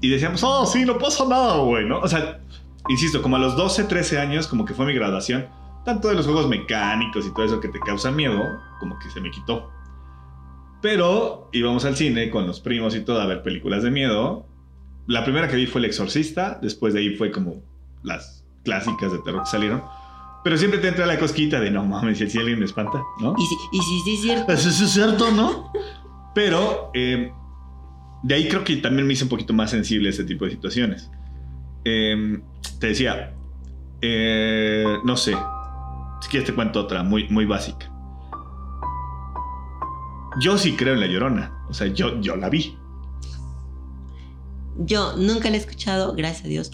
Y 0.00 0.08
decíamos, 0.08 0.42
oh, 0.44 0.64
sí, 0.66 0.84
no 0.84 0.98
pasa 0.98 1.24
nada, 1.28 1.58
güey, 1.58 1.84
¿no? 1.86 2.00
O 2.00 2.08
sea, 2.08 2.40
insisto, 2.88 3.20
como 3.22 3.36
a 3.36 3.38
los 3.38 3.54
12, 3.56 3.84
13 3.84 4.18
años, 4.18 4.46
como 4.46 4.64
que 4.64 4.74
fue 4.74 4.86
mi 4.86 4.94
graduación, 4.94 5.46
tanto 5.84 6.08
de 6.08 6.14
los 6.14 6.24
juegos 6.26 6.48
mecánicos 6.48 7.26
y 7.26 7.32
todo 7.34 7.44
eso 7.44 7.60
que 7.60 7.68
te 7.68 7.78
causa 7.80 8.10
miedo, 8.10 8.42
como 8.80 8.98
que 8.98 9.10
se 9.10 9.20
me 9.20 9.30
quitó. 9.30 9.70
Pero 10.82 11.48
íbamos 11.52 11.84
al 11.84 11.96
cine 11.96 12.30
con 12.30 12.46
los 12.46 12.60
primos 12.60 12.94
y 12.94 13.00
todo 13.00 13.20
a 13.20 13.26
ver 13.26 13.42
películas 13.42 13.82
de 13.82 13.90
miedo. 13.90 14.46
La 15.06 15.24
primera 15.24 15.48
que 15.48 15.56
vi 15.56 15.66
fue 15.66 15.80
El 15.80 15.86
Exorcista, 15.86 16.58
después 16.60 16.94
de 16.94 17.00
ahí 17.00 17.16
fue 17.16 17.30
como 17.30 17.62
las 18.02 18.44
clásicas 18.64 19.12
de 19.12 19.18
terror 19.20 19.42
que 19.42 19.50
salieron. 19.50 19.82
Pero 20.42 20.56
siempre 20.56 20.78
te 20.78 20.88
entra 20.88 21.06
la 21.06 21.18
cosquita 21.18 21.60
de 21.60 21.70
no 21.70 21.84
mames, 21.84 22.18
si 22.18 22.38
alguien 22.38 22.58
me 22.58 22.64
espanta, 22.64 23.02
¿no? 23.20 23.34
Y 23.36 23.46
sí, 23.46 23.56
y 23.72 23.78
sí, 23.78 24.00
sí, 24.04 24.14
es 24.14 24.20
cierto. 24.22 24.52
Eso 24.52 24.70
sí 24.70 24.84
es 24.84 24.90
cierto, 24.90 25.30
¿no? 25.32 25.72
Pero 26.34 26.90
eh, 26.94 27.32
de 28.22 28.34
ahí 28.34 28.48
creo 28.48 28.62
que 28.62 28.76
también 28.76 29.06
me 29.06 29.12
hice 29.12 29.24
un 29.24 29.30
poquito 29.30 29.52
más 29.54 29.70
sensible 29.70 30.08
a 30.08 30.10
este 30.10 30.24
tipo 30.24 30.44
de 30.44 30.52
situaciones. 30.52 31.10
Eh, 31.84 32.40
te 32.78 32.88
decía, 32.88 33.34
eh, 34.00 34.98
no 35.04 35.16
sé, 35.16 35.36
si 36.20 36.28
quieres 36.28 36.48
te 36.48 36.54
cuento 36.54 36.80
otra, 36.80 37.02
muy, 37.02 37.28
muy 37.28 37.44
básica. 37.44 37.90
Yo 40.40 40.58
sí 40.58 40.76
creo 40.76 40.94
en 40.94 41.00
la 41.00 41.06
llorona, 41.06 41.64
o 41.68 41.74
sea, 41.74 41.86
yo, 41.86 42.20
yo 42.20 42.36
la 42.36 42.50
vi. 42.50 42.76
Yo 44.78 45.14
nunca 45.16 45.48
la 45.50 45.56
he 45.56 45.60
escuchado, 45.60 46.14
gracias 46.14 46.44
a 46.44 46.48
Dios. 46.48 46.70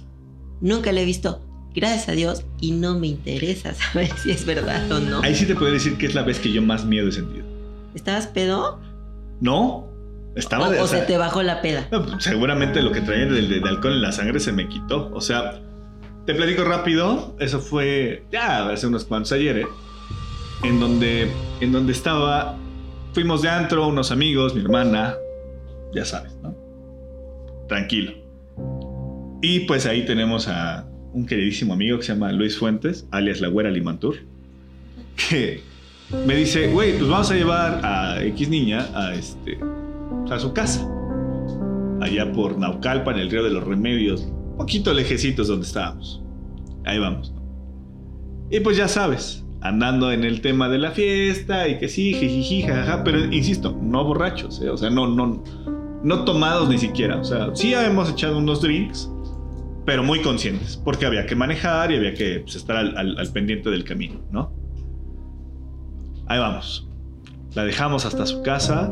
Nunca 0.61 0.93
la 0.93 1.01
he 1.01 1.05
visto, 1.05 1.41
gracias 1.75 2.09
a 2.09 2.13
Dios. 2.13 2.45
Y 2.61 2.73
no 2.73 2.99
me 2.99 3.07
interesa 3.09 3.75
saber 3.93 4.11
si 4.23 4.31
es 4.31 4.45
verdad 4.45 4.91
o 4.91 4.99
no. 5.01 5.23
Ahí 5.23 5.35
sí 5.35 5.47
te 5.47 5.55
puedo 5.55 5.73
decir 5.73 5.97
que 5.99 6.07
es 6.07 6.15
la 6.15 6.23
vez 6.23 6.39
que 6.39 6.53
yo 6.53 6.63
más 6.63 6.85
miedo 6.85 7.09
he 7.09 7.13
sentido. 7.13 7.45
¿Estabas 7.95 8.27
pedo? 8.27 8.81
No, 9.41 9.87
estaba 10.37 10.69
o, 10.69 10.71
de 10.71 10.81
o 10.81 10.85
o 10.85 10.87
sea, 10.87 11.01
se 11.01 11.07
te 11.07 11.19
bajó 11.19 11.43
la 11.43 11.61
peda. 11.63 11.89
No, 11.93 12.21
seguramente 12.21 12.81
lo 12.83 12.91
que 12.93 13.01
traía 13.03 13.27
de, 13.27 13.43
de- 13.43 13.61
de 13.61 13.69
alcohol 13.69 13.95
en 13.95 14.03
la 14.03 14.13
sangre 14.13 14.41
se 14.41 14.53
me 14.53 14.69
quitó. 14.69 15.11
O 15.13 15.21
sea, 15.21 15.61
te 16.27 16.35
platico 16.35 16.65
rápido. 16.65 17.37
Eso 17.39 17.61
fue 17.61 18.25
ya 18.33 18.69
hace 18.71 18.87
unos 18.87 19.05
cuantos 19.05 19.33
ayeres. 19.33 19.67
En 20.63 20.79
donde, 20.81 21.31
en 21.61 21.73
donde 21.73 21.93
estaba. 21.93 22.57
Fuimos 23.15 23.43
de 23.43 23.49
antro, 23.51 23.89
unos 23.89 24.11
amigos, 24.13 24.55
mi 24.55 24.61
hermana. 24.63 25.17
Ya 25.95 26.05
sabes, 26.05 26.33
¿no? 26.43 26.55
Tranquilo. 27.73 28.13
Y 29.41 29.61
pues 29.61 29.87
ahí 29.87 30.05
tenemos 30.05 30.47
a 30.47 30.87
un 31.15 31.25
queridísimo 31.25 31.73
amigo 31.73 31.97
que 31.97 32.05
se 32.05 32.13
llama 32.13 32.31
Luis 32.31 32.59
Fuentes, 32.59 33.07
alias 33.11 33.41
La 33.41 33.49
Güera 33.49 33.71
Limantur. 33.71 34.17
Que 35.17 35.63
me 36.27 36.37
dice, 36.37 36.71
güey, 36.71 36.99
pues 36.99 37.09
vamos 37.09 37.31
a 37.31 37.35
llevar 37.35 37.81
a 37.83 38.23
X 38.25 38.51
niña 38.51 38.91
a 38.95 39.15
este 39.15 39.59
a 40.31 40.39
su 40.39 40.53
casa. 40.53 40.87
Allá 42.03 42.31
por 42.33 42.59
Naucalpan, 42.59 43.19
el 43.19 43.31
río 43.31 43.43
de 43.43 43.49
los 43.49 43.65
Remedios, 43.65 44.29
poquito 44.59 44.93
lejecitos 44.93 45.49
donde 45.49 45.67
estábamos. 45.67 46.23
Ahí 46.85 46.99
vamos. 46.99 47.33
Y 48.51 48.61
pues 48.61 48.77
ya 48.77 48.87
sabes, 48.87 49.47
andando 49.63 50.13
en 50.13 50.25
el 50.25 50.43
tema 50.43 50.69
de 50.69 50.77
la 50.77 50.91
fiesta 50.91 51.67
y 51.69 51.79
que 51.79 51.89
sí, 51.89 52.13
jijiji, 52.13 52.65
jajaja, 52.65 53.03
pero 53.03 53.33
insisto, 53.33 53.75
no 53.81 54.05
borrachos, 54.05 54.61
¿eh? 54.61 54.69
o 54.69 54.77
sea, 54.77 54.91
no, 54.91 55.09
no, 55.09 55.43
no 56.03 56.25
tomados 56.25 56.69
ni 56.69 56.79
siquiera. 56.79 57.19
O 57.19 57.25
sea, 57.25 57.51
sí 57.55 57.75
habíamos 57.75 58.11
echado 58.11 58.39
unos 58.39 58.61
drinks, 58.63 59.11
pero 59.87 60.03
muy 60.03 60.21
conscientes, 60.23 60.77
porque 60.85 61.07
había 61.07 61.27
que 61.27 61.35
manejar 61.35 61.91
y 61.93 61.97
había 61.97 62.15
que 62.15 62.41
pues, 62.41 62.57
estar 62.57 62.77
al, 62.77 62.97
al- 62.97 63.19
al 63.19 63.33
pendiente 63.33 63.71
del 63.71 63.85
camino, 63.85 64.21
¿no? 64.31 64.53
Ahí 66.27 66.39
vamos. 66.39 66.89
La 67.55 67.65
dejamos 67.65 68.05
hasta 68.07 68.27
su 68.27 68.43
casa. 68.43 68.91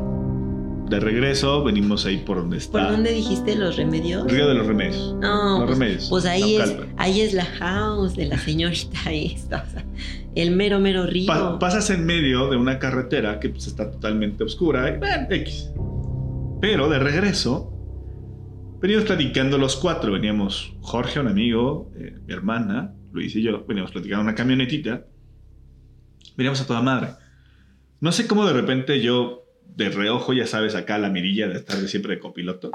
De 0.89 0.99
regreso, 0.99 1.63
venimos 1.63 2.05
ahí 2.05 2.17
por 2.19 2.39
donde 2.39 2.57
está. 2.57 2.83
¿Por 2.83 2.91
dónde 2.97 3.13
dijiste 3.13 3.55
los 3.55 3.77
remedios? 3.77 4.29
Río 4.29 4.49
de 4.49 4.55
los 4.55 4.67
Remedios. 4.67 5.15
No, 5.21 5.61
Los 5.61 5.67
pues, 5.69 5.79
Remedios. 5.79 6.07
pues 6.11 6.27
ahí 6.27 6.57
es, 6.57 6.77
ahí 6.97 7.21
es 7.21 7.33
la 7.33 7.45
house 7.45 8.17
de 8.17 8.27
la 8.27 8.37
señorita 8.37 8.99
esta, 9.13 9.65
o 9.69 9.71
sea, 9.71 9.85
el 10.35 10.51
mero 10.51 10.81
mero 10.81 11.07
río. 11.07 11.29
Pa- 11.29 11.61
pasas 11.61 11.91
en 11.91 12.05
medio 12.05 12.51
de 12.51 12.57
una 12.57 12.81
carretera 12.81 13.39
que 13.39 13.51
pues, 13.51 13.69
está 13.69 13.89
totalmente 13.89 14.43
oscura. 14.43 14.93
y, 14.93 14.99
bueno, 14.99 15.29
X. 15.31 15.71
Pero 16.61 16.91
de 16.91 16.99
regreso, 16.99 17.73
venimos 18.81 19.05
platicando 19.05 19.57
los 19.57 19.77
cuatro. 19.77 20.13
Veníamos 20.13 20.75
Jorge, 20.83 21.19
un 21.19 21.29
amigo, 21.29 21.91
eh, 21.97 22.19
mi 22.27 22.35
hermana, 22.35 22.93
Luis 23.13 23.35
y 23.35 23.43
yo. 23.43 23.65
Veníamos 23.67 23.93
platicando 23.93 24.23
una 24.23 24.35
camionetita. 24.35 25.07
Veníamos 26.37 26.61
a 26.61 26.67
toda 26.67 26.83
madre. 26.83 27.09
No 28.01 28.13
sé 28.13 28.27
cómo 28.27 28.45
de 28.45 28.53
repente 28.53 29.01
yo, 29.01 29.47
de 29.75 29.89
reojo, 29.89 30.35
ya 30.35 30.47
sabes, 30.47 30.75
acá 30.75 30.99
la 30.99 31.09
mirilla 31.09 31.49
de 31.49 31.57
estar 31.57 31.79
de 31.79 31.89
siempre 31.89 32.17
de 32.17 32.21
copiloto. 32.21 32.71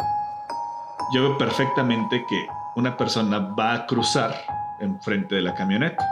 Yo 1.13 1.21
veo 1.21 1.37
perfectamente 1.37 2.23
que 2.27 2.45
una 2.75 2.97
persona 2.97 3.37
va 3.37 3.73
a 3.73 3.85
cruzar 3.85 4.35
enfrente 4.81 5.35
de 5.35 5.41
la 5.43 5.53
camioneta. 5.53 6.03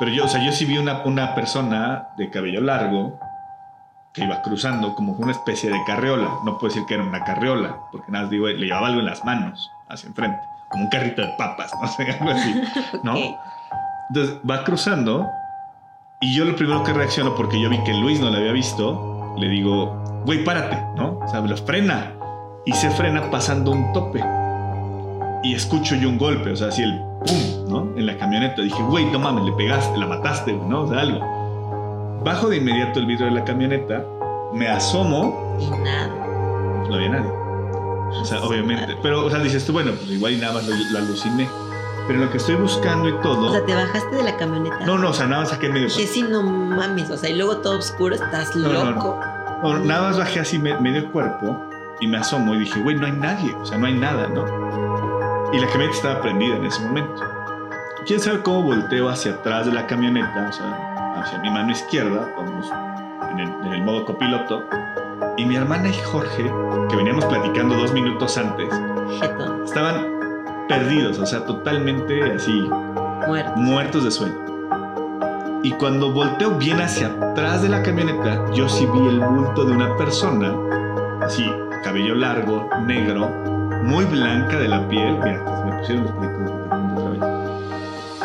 Pero 0.00 0.12
yo, 0.12 0.24
o 0.24 0.28
sea, 0.28 0.44
yo 0.44 0.50
sí 0.50 0.64
vi 0.64 0.78
una, 0.78 1.04
una 1.04 1.36
persona 1.36 2.08
de 2.16 2.30
cabello 2.30 2.60
largo 2.60 3.18
que 4.18 4.24
iba 4.24 4.42
cruzando 4.42 4.94
como 4.94 5.12
una 5.12 5.32
especie 5.32 5.70
de 5.70 5.78
carriola. 5.86 6.28
No 6.44 6.58
puedo 6.58 6.72
decir 6.72 6.86
que 6.86 6.94
era 6.94 7.04
una 7.04 7.24
carriola, 7.24 7.76
porque 7.92 8.10
nada, 8.10 8.24
más 8.24 8.30
digo, 8.30 8.48
le 8.48 8.66
llevaba 8.66 8.88
algo 8.88 9.00
en 9.00 9.06
las 9.06 9.24
manos 9.24 9.70
hacia 9.88 10.08
enfrente, 10.08 10.40
como 10.68 10.84
un 10.84 10.90
carrito 10.90 11.22
de 11.22 11.28
papas, 11.38 11.70
no 11.80 11.88
sé, 11.88 12.10
algo 12.10 12.30
así, 12.30 12.62
¿no? 13.02 13.14
Ok. 13.14 13.36
Entonces 14.10 14.38
va 14.48 14.64
cruzando 14.64 15.28
y 16.20 16.34
yo 16.34 16.44
lo 16.44 16.56
primero 16.56 16.82
que 16.82 16.92
reacciono, 16.92 17.34
porque 17.34 17.60
yo 17.60 17.68
vi 17.68 17.78
que 17.84 17.94
Luis 17.94 18.20
no 18.20 18.30
lo 18.30 18.38
había 18.38 18.52
visto, 18.52 19.34
le 19.38 19.48
digo, 19.48 20.22
güey, 20.24 20.42
párate, 20.42 20.76
¿no? 20.96 21.18
O 21.18 21.28
sea, 21.28 21.40
lo 21.40 21.56
frena. 21.56 22.12
Y 22.66 22.72
se 22.72 22.90
frena 22.90 23.30
pasando 23.30 23.70
un 23.70 23.92
tope. 23.92 24.24
Y 25.44 25.54
escucho 25.54 25.94
yo 25.94 26.08
un 26.08 26.18
golpe, 26.18 26.50
o 26.50 26.56
sea, 26.56 26.68
así 26.68 26.82
el 26.82 26.98
pum, 27.24 27.68
¿no? 27.68 27.96
En 27.96 28.04
la 28.04 28.16
camioneta. 28.18 28.62
Dije, 28.62 28.82
güey, 28.82 29.04
no 29.06 29.18
mames, 29.20 29.44
le 29.44 29.52
pegaste, 29.52 29.96
la 29.96 30.06
mataste, 30.06 30.52
¿no? 30.52 30.82
O 30.82 30.88
sea, 30.88 31.00
algo. 31.00 31.37
Bajo 32.24 32.48
de 32.48 32.56
inmediato 32.58 32.98
el 33.00 33.06
vidrio 33.06 33.26
de 33.26 33.32
la 33.32 33.44
camioneta, 33.44 34.04
me 34.54 34.68
asomo, 34.68 35.56
Y 35.60 35.70
nada. 35.70 36.08
no 36.88 36.94
había 36.94 37.08
nadie. 37.10 37.30
O 38.20 38.24
sea, 38.24 38.42
obviamente. 38.42 38.96
Pero, 39.02 39.24
o 39.26 39.30
sea, 39.30 39.38
dices 39.40 39.64
tú, 39.66 39.72
bueno, 39.72 39.92
pues 39.92 40.10
igual 40.10 40.32
y 40.32 40.36
nada 40.38 40.54
más 40.54 40.66
lo, 40.66 40.74
lo 40.92 40.98
aluciné. 40.98 41.48
Pero 42.06 42.20
lo 42.20 42.30
que 42.30 42.38
estoy 42.38 42.54
buscando 42.56 43.08
y 43.08 43.12
todo. 43.20 43.48
O 43.48 43.52
sea, 43.52 43.64
te 43.66 43.74
bajaste 43.74 44.16
de 44.16 44.22
la 44.22 44.36
camioneta. 44.36 44.78
no, 44.86 44.96
no, 44.96 45.10
o 45.10 45.12
sea, 45.12 45.26
nada 45.26 45.42
más 45.42 45.50
saqué 45.50 45.68
medio. 45.68 45.86
Que 45.88 46.06
sí, 46.06 46.22
no 46.22 46.42
mames. 46.42 47.10
O 47.10 47.16
sea, 47.18 47.28
y 47.28 47.36
luego 47.36 47.58
todo 47.58 47.78
oscuro, 47.78 48.14
estás 48.14 48.56
No, 48.56 48.68
no, 48.68 48.84
no. 48.84 48.90
loco. 48.92 49.20
No, 49.62 49.78
nada 49.80 50.02
más 50.08 50.18
bajé 50.18 50.40
así 50.40 50.58
me- 50.58 50.78
medio 50.80 51.10
cuerpo 51.12 51.58
y 52.00 52.06
me 52.06 52.16
asomo 52.18 52.54
y 52.54 52.60
dije, 52.60 52.80
güey, 52.80 52.96
no 52.96 53.06
hay 53.06 53.12
nadie, 53.12 53.52
o 53.54 53.66
sea, 53.66 53.76
no 53.76 53.86
hay 53.86 53.94
nada, 53.94 54.28
¿no? 54.28 54.44
Y 55.52 55.58
la 55.58 55.66
camioneta 55.66 55.96
estaba 55.96 56.20
prendida 56.22 56.56
en 56.56 56.64
ese 56.64 56.80
momento. 56.82 57.22
quién 58.06 58.20
sabe 58.20 58.40
cómo 58.40 58.62
volteo 58.62 59.08
hacia 59.08 59.32
atrás 59.32 59.66
de 59.66 59.72
la 59.72 59.86
camioneta, 59.86 60.46
o 60.48 60.52
sea, 60.52 60.87
hacia 61.20 61.38
mi 61.40 61.50
mano 61.50 61.70
izquierda, 61.70 62.32
vamos 62.36 62.70
en 63.30 63.40
el, 63.40 63.48
en 63.66 63.72
el 63.72 63.82
modo 63.82 64.04
copiloto, 64.04 64.64
y 65.36 65.44
mi 65.44 65.56
hermana 65.56 65.88
y 65.88 65.94
Jorge, 65.94 66.50
que 66.88 66.96
veníamos 66.96 67.24
platicando 67.26 67.76
dos 67.76 67.92
minutos 67.92 68.36
antes, 68.38 68.68
estaban 69.64 70.18
perdidos, 70.68 71.18
o 71.18 71.26
sea, 71.26 71.44
totalmente 71.44 72.32
así, 72.32 72.68
muerto. 73.26 73.52
muertos 73.56 74.04
de 74.04 74.10
sueño. 74.10 74.48
Y 75.62 75.72
cuando 75.72 76.12
volteo 76.12 76.56
bien 76.56 76.80
hacia 76.80 77.08
atrás 77.08 77.62
de 77.62 77.68
la 77.68 77.82
camioneta, 77.82 78.44
yo 78.52 78.68
sí 78.68 78.86
vi 78.86 79.08
el 79.08 79.20
bulto 79.20 79.64
de 79.64 79.72
una 79.72 79.96
persona, 79.96 80.54
así, 81.22 81.50
cabello 81.82 82.14
largo, 82.14 82.68
negro, 82.86 83.28
muy 83.82 84.04
blanca 84.04 84.58
de 84.58 84.68
la 84.68 84.86
piel. 84.88 85.18
Mira, 85.22 85.44
se 85.58 85.64
me 85.64 85.78
pusieron 85.78 86.04
los 86.04 86.12
pelitos. 86.12 86.52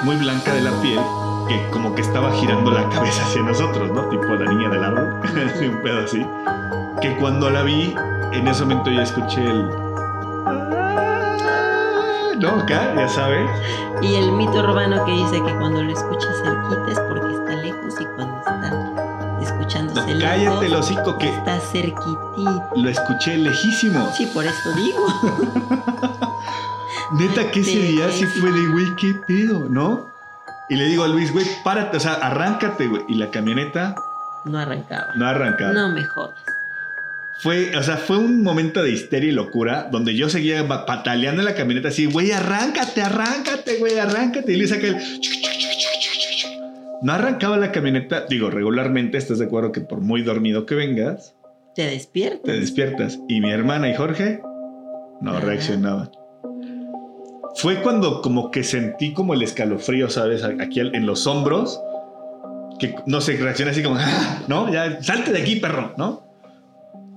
Muy 0.03 0.15
blanca 0.17 0.53
de 0.53 0.62
la 0.62 0.71
piel, 0.82 0.99
que 1.47 1.69
como 1.71 1.93
que 1.95 2.01
estaba 2.01 2.32
girando 2.34 2.71
la 2.71 2.88
cabeza 2.89 3.23
hacia 3.23 3.41
nosotros, 3.41 3.91
¿no? 3.91 4.03
Tipo 4.10 4.25
la 4.36 4.51
niña 4.51 4.69
del 4.69 4.84
árbol, 4.84 5.13
un 5.62 5.82
pedo 5.84 6.03
así. 6.03 6.25
Que 7.01 7.15
cuando 7.17 7.49
la 7.49 7.63
vi, 7.63 7.93
en 8.32 8.47
ese 8.47 8.63
momento 8.63 8.89
ya 8.91 9.03
escuché 9.03 9.43
el. 9.43 9.69
No, 12.39 12.49
acá, 12.62 12.93
ya 12.95 13.08
sabes. 13.08 13.49
Y 14.01 14.15
el 14.15 14.32
mito 14.34 14.53
urbano 14.60 15.06
que 15.06 15.12
dice 15.12 15.41
que 15.43 15.53
cuando 15.58 15.82
lo 15.84 15.91
escuchas 15.93 16.36
cerquita 16.43 16.91
es 16.91 16.99
porque 16.99 17.34
está 17.36 17.56
lejos 17.56 17.95
y 18.01 18.06
cuando 18.06 18.38
está 18.39 19.39
escuchándose 19.41 20.01
No, 20.01 20.13
lejos 20.13 20.23
cállate 20.23 20.65
el 20.65 20.75
hocico 20.75 21.17
que 21.17 21.29
está 21.29 21.60
cerquitito. 21.60 22.69
lo 22.75 22.89
escuché 22.89 23.38
lejísimo. 23.38 24.10
Sí, 24.17 24.25
por 24.34 24.45
eso 24.45 24.73
digo. 24.75 25.08
Neta 27.13 27.51
que 27.51 27.60
ese 27.62 27.79
día 27.79 28.10
sí. 28.12 28.25
fue 28.25 28.51
de, 28.51 28.67
güey, 28.67 28.95
qué 28.95 29.13
pedo, 29.13 29.67
¿no? 29.69 30.12
Y 30.69 30.76
le 30.76 30.86
digo 30.86 31.04
a 31.04 31.08
Luis, 31.08 31.32
güey, 31.32 31.45
párate, 31.63 31.97
o 31.97 31.99
sea, 31.99 32.13
arráncate, 32.13 32.88
güey. 32.88 33.04
Y 33.10 33.15
la 33.15 33.30
camioneta 33.32 33.95
No 34.45 34.58
arrancaba. 34.60 35.13
no 35.15 35.26
arrancaba. 35.28 35.73
No 35.73 35.89
me 35.89 36.04
jodas. 36.04 36.39
Fue, 37.39 37.76
o 37.76 37.84
sea, 37.84 37.97
fue 37.97 38.17
un 38.17 38.41
momento 38.43 38.82
de 38.84 38.91
histeria 38.91 39.30
y 39.30 39.34
locura 39.34 39.89
donde 39.91 40.15
yo 40.15 40.30
seguía 40.30 40.65
pataleando 40.86 41.41
en 41.41 41.45
la 41.45 41.56
camioneta 41.56 41.89
así, 41.89 42.06
güey, 42.06 42.32
arráncate, 42.32 43.02
arráncate, 43.02 43.78
güey, 43.80 43.97
arráncate. 43.99 44.54
Y 44.54 44.58
Luis 44.58 44.69
saca 44.69 44.88
el... 44.88 44.97
No 47.02 47.12
arrancaba 47.12 47.58
la 47.58 47.71
camioneta, 47.73 48.26
digo, 48.30 48.49
regularmente, 48.49 49.17
¿estás 49.17 49.39
de 49.39 49.45
acuerdo 49.45 49.73
que 49.73 49.82
por 49.82 49.99
muy 49.99 50.21
dormido 50.21 50.65
que 50.65 50.76
vengas, 50.76 51.36
Te 51.76 51.86
despiertas. 51.88 52.43
te 52.43 52.54
despiertas? 52.60 53.19
Y 53.28 53.41
mi 53.41 53.52
hermana 53.52 53.89
y 53.89 53.95
Jorge 53.95 54.41
no 55.19 55.38
reaccionaban. 55.41 56.12
Fue 57.63 57.82
cuando 57.82 58.21
como 58.21 58.52
que 58.52 58.62
sentí 58.62 59.13
como 59.13 59.34
el 59.34 59.41
escalofrío, 59.41 60.10
¿sabes? 60.10 60.43
Aquí 60.43 60.82
en 60.82 61.06
los 61.06 61.26
hombros. 61.28 61.80
Que 62.78 62.93
no 63.06 63.21
sé, 63.21 63.38
reaccioné 63.38 63.71
así 63.71 63.82
como, 63.82 63.95
"Ah", 63.97 64.39
¿no? 64.49 64.69
Ya, 64.69 65.02
salte 65.02 65.32
de 65.32 65.41
aquí, 65.41 65.56
perro, 65.56 65.93
¿no? 65.95 66.23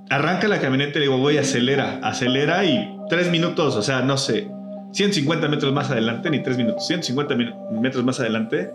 Arranca 0.09 0.47
la 0.47 0.61
camioneta 0.61 0.93
y 0.99 1.01
le 1.01 1.07
digo, 1.07 1.19
güey, 1.19 1.39
acelera, 1.39 1.99
acelera 2.05 2.65
y 2.65 2.89
tres 3.09 3.29
minutos, 3.33 3.75
o 3.75 3.83
sea, 3.83 4.03
no 4.03 4.17
sé, 4.17 4.49
150 4.93 5.49
metros 5.49 5.73
más 5.73 5.91
adelante, 5.91 6.31
ni 6.31 6.45
tres 6.45 6.57
minutos, 6.57 6.87
150 6.87 7.35
mi- 7.35 7.51
metros 7.81 8.05
más 8.05 8.21
adelante, 8.21 8.71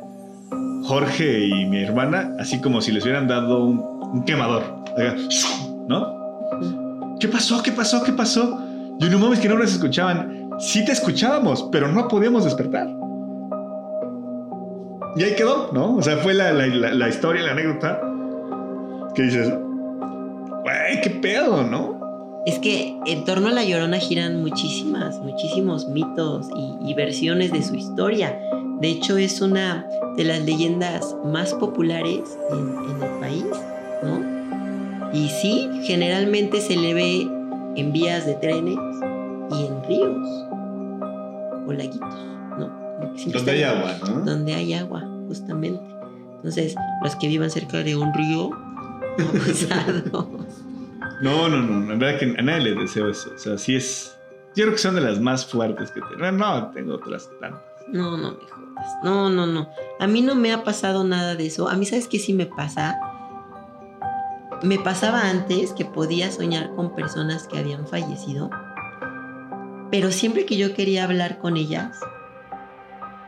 Jorge 0.84 1.46
y 1.48 1.66
mi 1.70 1.82
hermana, 1.84 2.36
así 2.38 2.60
como 2.60 2.82
si 2.82 2.92
les 2.92 3.04
hubieran 3.06 3.30
dado 3.30 3.64
un, 3.64 3.78
un 3.80 4.26
quemador, 4.26 4.64
¿no? 5.88 7.18
¿Qué 7.20 7.30
pasó? 7.30 7.64
¿Qué 7.64 7.72
pasó? 7.72 8.04
¿Qué 8.04 8.12
pasó? 8.12 8.60
Yo 9.00 9.10
no 9.10 9.20
mames 9.20 9.40
que 9.40 9.48
no 9.48 9.56
nos 9.58 9.72
escuchaban. 9.72 10.41
Sí 10.62 10.86
te 10.86 10.92
escuchábamos, 10.92 11.68
pero 11.72 11.88
no 11.92 12.08
podíamos 12.08 12.44
despertar. 12.46 12.88
Y 15.16 15.24
ahí 15.24 15.36
quedó, 15.36 15.72
¿no? 15.74 15.96
O 15.98 16.02
sea, 16.02 16.18
fue 16.18 16.34
la, 16.34 16.52
la- 16.54 17.10
historia, 17.10 17.44
la 17.44 17.52
anécdota. 17.52 18.00
Que 19.14 19.24
dices, 19.24 19.50
güey, 19.50 21.02
qué 21.04 21.10
pedo, 21.22 21.64
¿no? 21.64 22.00
Es 22.46 22.60
que 22.60 22.98
en 23.06 23.26
torno 23.26 23.50
a 23.50 23.52
la 23.52 23.64
llorona 23.66 23.98
giran 23.98 24.42
muchísimas, 24.42 25.20
muchísimos 25.20 25.88
mitos 25.90 26.48
y, 26.56 26.90
y 26.90 26.94
versiones 26.94 27.52
de 27.52 27.62
su 27.62 27.76
historia. 27.76 28.40
De 28.80 28.88
hecho, 28.88 29.18
es 29.18 29.42
una 29.42 29.86
de 30.16 30.24
las 30.24 30.42
leyendas 30.44 31.16
más 31.26 31.54
populares 31.56 32.38
en, 32.52 32.60
en 32.60 33.04
el 33.04 33.20
país, 33.20 33.46
¿no? 34.04 35.12
Y 35.14 35.28
sí, 35.28 35.70
generalmente 35.84 36.62
se 36.62 36.78
le 36.78 36.94
ve 36.94 37.28
en 37.76 37.92
vías 37.92 38.26
de 38.26 38.36
trenes 38.36 38.78
y 39.52 39.66
en 39.66 39.84
ríos 39.84 40.28
o 41.68 41.74
laguitos, 41.74 42.16
¿no? 42.58 42.82
Donde 43.34 43.52
hay 43.52 43.64
agua, 43.64 43.96
¿no? 44.08 44.22
donde 44.22 44.54
hay 44.54 44.74
agua, 44.74 45.08
justamente. 45.28 45.82
Entonces, 46.36 46.76
los 47.04 47.16
que 47.16 47.28
vivan 47.28 47.50
cerca 47.50 47.84
de 47.84 47.96
un 47.96 48.14
río, 48.14 48.50
abusados. 49.20 50.04
No, 51.22 51.48
no, 51.50 51.62
no. 51.62 51.94
En 51.94 52.00
verdad 52.00 52.20
que 52.20 52.36
a 52.38 52.42
nadie 52.42 52.72
le 52.72 52.76
deseo 52.76 53.10
eso. 53.10 53.32
O 53.36 53.38
sea, 53.38 53.58
sí 53.58 53.76
es. 53.76 54.18
Yo 54.56 54.64
creo 54.64 54.74
que 54.74 54.80
son 54.80 54.96
de 54.96 55.02
las 55.02 55.20
más 55.20 55.46
fuertes 55.46 55.92
que 55.92 56.02
tengo. 56.02 56.32
No, 56.32 56.72
tengo 56.72 56.96
otras 56.96 57.30
tantas. 57.40 57.62
No, 57.88 58.18
no 58.18 58.32
me 58.32 58.38
jodas. 58.38 58.98
No, 59.04 59.30
no, 59.30 59.46
no. 59.46 59.70
A 60.00 60.08
mí 60.08 60.22
no 60.22 60.36
me 60.36 60.52
ha 60.52 60.64
pasado 60.64 61.04
nada 61.04 61.36
de 61.36 61.46
eso. 61.46 61.70
A 61.70 61.76
mí, 61.76 61.86
¿sabes 61.86 62.08
qué 62.08 62.18
sí 62.20 62.34
me 62.34 62.48
pasa? 62.48 63.00
Me 64.64 64.80
pasaba 64.80 65.30
antes 65.30 65.74
que 65.74 65.86
podía 65.86 66.32
soñar 66.32 66.74
con 66.76 66.96
personas 66.96 67.48
que 67.48 67.60
habían 67.60 67.88
fallecido, 67.88 68.50
pero 69.92 70.12
siempre 70.12 70.46
que 70.46 70.58
yo 70.58 70.74
quería 70.74 71.04
hablar 71.04 71.38
con 71.38 71.58
ellas, 71.58 72.00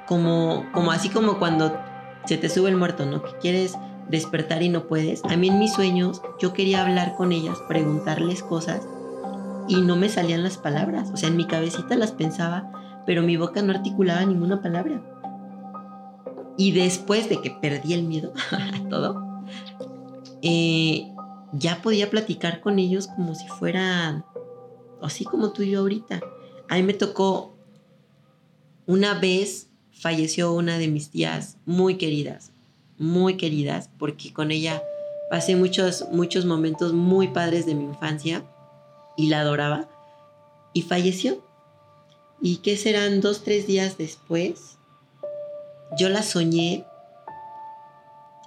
como, 0.07 0.65
como 0.73 0.91
así 0.91 1.09
como 1.09 1.37
cuando 1.37 1.77
se 2.25 2.37
te 2.37 2.49
sube 2.49 2.69
el 2.69 2.77
muerto, 2.77 3.05
¿no? 3.05 3.21
Que 3.21 3.37
quieres 3.39 3.77
despertar 4.09 4.63
y 4.63 4.69
no 4.69 4.87
puedes. 4.87 5.23
A 5.25 5.35
mí 5.35 5.49
en 5.49 5.59
mis 5.59 5.73
sueños 5.73 6.21
yo 6.39 6.53
quería 6.53 6.81
hablar 6.81 7.15
con 7.15 7.31
ellas, 7.31 7.57
preguntarles 7.67 8.41
cosas 8.41 8.87
y 9.67 9.81
no 9.81 9.95
me 9.95 10.09
salían 10.09 10.43
las 10.43 10.57
palabras. 10.57 11.11
O 11.13 11.17
sea, 11.17 11.29
en 11.29 11.37
mi 11.37 11.45
cabecita 11.45 11.95
las 11.95 12.11
pensaba, 12.11 13.01
pero 13.05 13.21
mi 13.21 13.37
boca 13.37 13.61
no 13.61 13.73
articulaba 13.73 14.25
ninguna 14.25 14.61
palabra. 14.61 15.01
Y 16.57 16.71
después 16.71 17.29
de 17.29 17.41
que 17.41 17.51
perdí 17.51 17.93
el 17.93 18.03
miedo 18.03 18.31
a 18.51 18.89
todo, 18.89 19.43
eh, 20.41 21.11
ya 21.51 21.81
podía 21.81 22.09
platicar 22.09 22.61
con 22.61 22.79
ellos 22.79 23.07
como 23.07 23.35
si 23.35 23.47
fueran, 23.47 24.25
así 25.01 25.25
como 25.25 25.51
tú 25.51 25.63
y 25.63 25.71
yo 25.71 25.79
ahorita. 25.81 26.21
A 26.73 26.77
mí 26.77 26.81
me 26.81 26.95
tocó, 26.95 27.55
una 28.87 29.13
vez 29.19 29.67
falleció 29.91 30.53
una 30.53 30.79
de 30.79 30.87
mis 30.87 31.11
tías 31.11 31.57
muy 31.67 31.99
queridas, 31.99 32.51
muy 32.97 33.37
queridas, 33.37 33.91
porque 33.99 34.33
con 34.33 34.49
ella 34.49 34.81
pasé 35.29 35.55
muchos, 35.55 36.07
muchos 36.11 36.45
momentos 36.45 36.91
muy 36.91 37.27
padres 37.27 37.67
de 37.67 37.75
mi 37.75 37.83
infancia 37.83 38.43
y 39.15 39.27
la 39.27 39.41
adoraba, 39.41 39.87
y 40.73 40.81
falleció. 40.81 41.45
¿Y 42.41 42.57
qué 42.63 42.75
serán 42.75 43.21
dos, 43.21 43.43
tres 43.43 43.67
días 43.67 43.99
después? 43.99 44.79
Yo 45.95 46.09
la 46.09 46.23
soñé, 46.23 46.85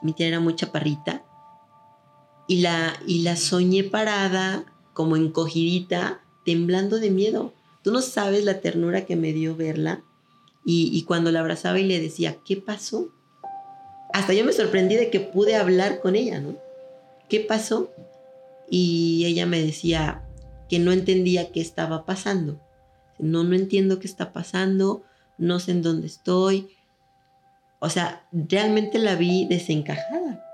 mi 0.02 0.14
tía 0.14 0.26
era 0.26 0.40
muy 0.40 0.56
chaparrita, 0.56 1.22
y 2.48 2.56
la, 2.56 2.92
y 3.06 3.22
la 3.22 3.36
soñé 3.36 3.84
parada, 3.84 4.64
como 4.94 5.14
encogidita, 5.14 6.22
temblando 6.44 6.98
de 6.98 7.10
miedo. 7.10 7.52
Tú 7.86 7.92
no 7.92 8.02
sabes 8.02 8.44
la 8.44 8.60
ternura 8.60 9.06
que 9.06 9.14
me 9.14 9.32
dio 9.32 9.54
verla. 9.54 10.02
Y, 10.64 11.04
cuando 11.04 11.30
la 11.30 11.38
abrazaba 11.38 11.78
y 11.78 11.84
le 11.84 12.00
decía, 12.00 12.38
¿qué 12.44 12.56
pasó? 12.56 13.12
Hasta 14.12 14.32
yo 14.32 14.44
me 14.44 14.52
sorprendí 14.52 14.96
de 14.96 15.08
que 15.08 15.20
pude 15.20 15.54
hablar 15.54 16.00
con 16.00 16.16
ella, 16.16 16.40
¿no? 16.40 16.56
¿Qué 17.28 17.38
pasó? 17.38 17.92
Y 18.68 19.24
ella 19.26 19.46
me 19.46 19.62
decía 19.62 20.24
que 20.68 20.80
no 20.80 20.90
entendía 20.90 21.52
qué 21.52 21.60
estaba 21.60 22.04
pasando. 22.04 22.60
No, 23.20 23.44
no 23.44 23.54
entiendo 23.54 24.00
qué 24.00 24.08
está 24.08 24.32
pasando, 24.32 25.04
no 25.38 25.60
sé 25.60 25.70
en 25.70 25.82
dónde 25.82 26.08
estoy. 26.08 26.70
O 27.78 27.88
sea, 27.88 28.26
realmente 28.32 28.98
la 28.98 29.14
vi 29.14 29.46
desencajada. 29.46 30.44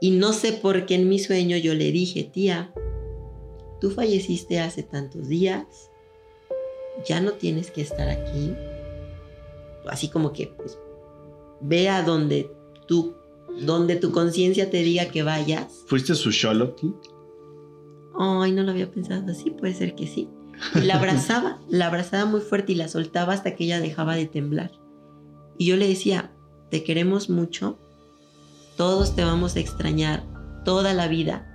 Y 0.00 0.12
no 0.12 0.34
sé 0.34 0.52
por 0.52 0.86
qué 0.86 0.94
en 0.94 1.08
mi 1.08 1.18
sueño 1.18 1.56
yo 1.56 1.74
le 1.74 1.90
dije, 1.90 2.22
tía, 2.22 2.72
tú 3.84 3.90
falleciste 3.90 4.60
hace 4.60 4.82
tantos 4.82 5.28
días, 5.28 5.66
ya 7.06 7.20
no 7.20 7.32
tienes 7.32 7.70
que 7.70 7.82
estar 7.82 8.08
aquí. 8.08 8.54
Así 9.86 10.08
como 10.08 10.32
que, 10.32 10.46
pues, 10.46 10.78
ve 11.60 11.90
a 11.90 12.02
donde 12.02 12.50
tú, 12.88 13.14
donde 13.60 13.96
tu 13.96 14.10
conciencia 14.10 14.70
te 14.70 14.78
diga 14.78 15.10
que 15.10 15.22
vayas. 15.22 15.82
¿Fuiste 15.86 16.14
su 16.14 16.30
Sherlock? 16.30 16.80
tú? 16.80 16.98
Ay, 18.18 18.52
no 18.52 18.62
lo 18.62 18.70
había 18.70 18.90
pensado 18.90 19.30
así, 19.30 19.50
puede 19.50 19.74
ser 19.74 19.94
que 19.94 20.06
sí. 20.06 20.30
Y 20.76 20.86
la 20.86 20.94
abrazaba, 20.94 21.60
la 21.68 21.88
abrazaba 21.88 22.24
muy 22.24 22.40
fuerte 22.40 22.72
y 22.72 22.76
la 22.76 22.88
soltaba 22.88 23.34
hasta 23.34 23.54
que 23.54 23.64
ella 23.64 23.80
dejaba 23.80 24.16
de 24.16 24.24
temblar. 24.24 24.72
Y 25.58 25.66
yo 25.66 25.76
le 25.76 25.86
decía, 25.86 26.32
te 26.70 26.84
queremos 26.84 27.28
mucho, 27.28 27.78
todos 28.78 29.14
te 29.14 29.24
vamos 29.24 29.56
a 29.56 29.60
extrañar 29.60 30.24
toda 30.64 30.94
la 30.94 31.06
vida, 31.06 31.53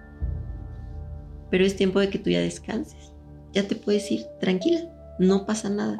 pero 1.49 1.65
es 1.65 1.75
tiempo 1.75 1.99
de 1.99 2.09
que 2.09 2.19
tú 2.19 2.29
ya 2.29 2.39
descanses. 2.39 3.13
Ya 3.53 3.67
te 3.67 3.75
puedes 3.75 4.09
ir, 4.11 4.25
tranquila, 4.39 4.81
no 5.19 5.45
pasa 5.45 5.69
nada. 5.69 5.99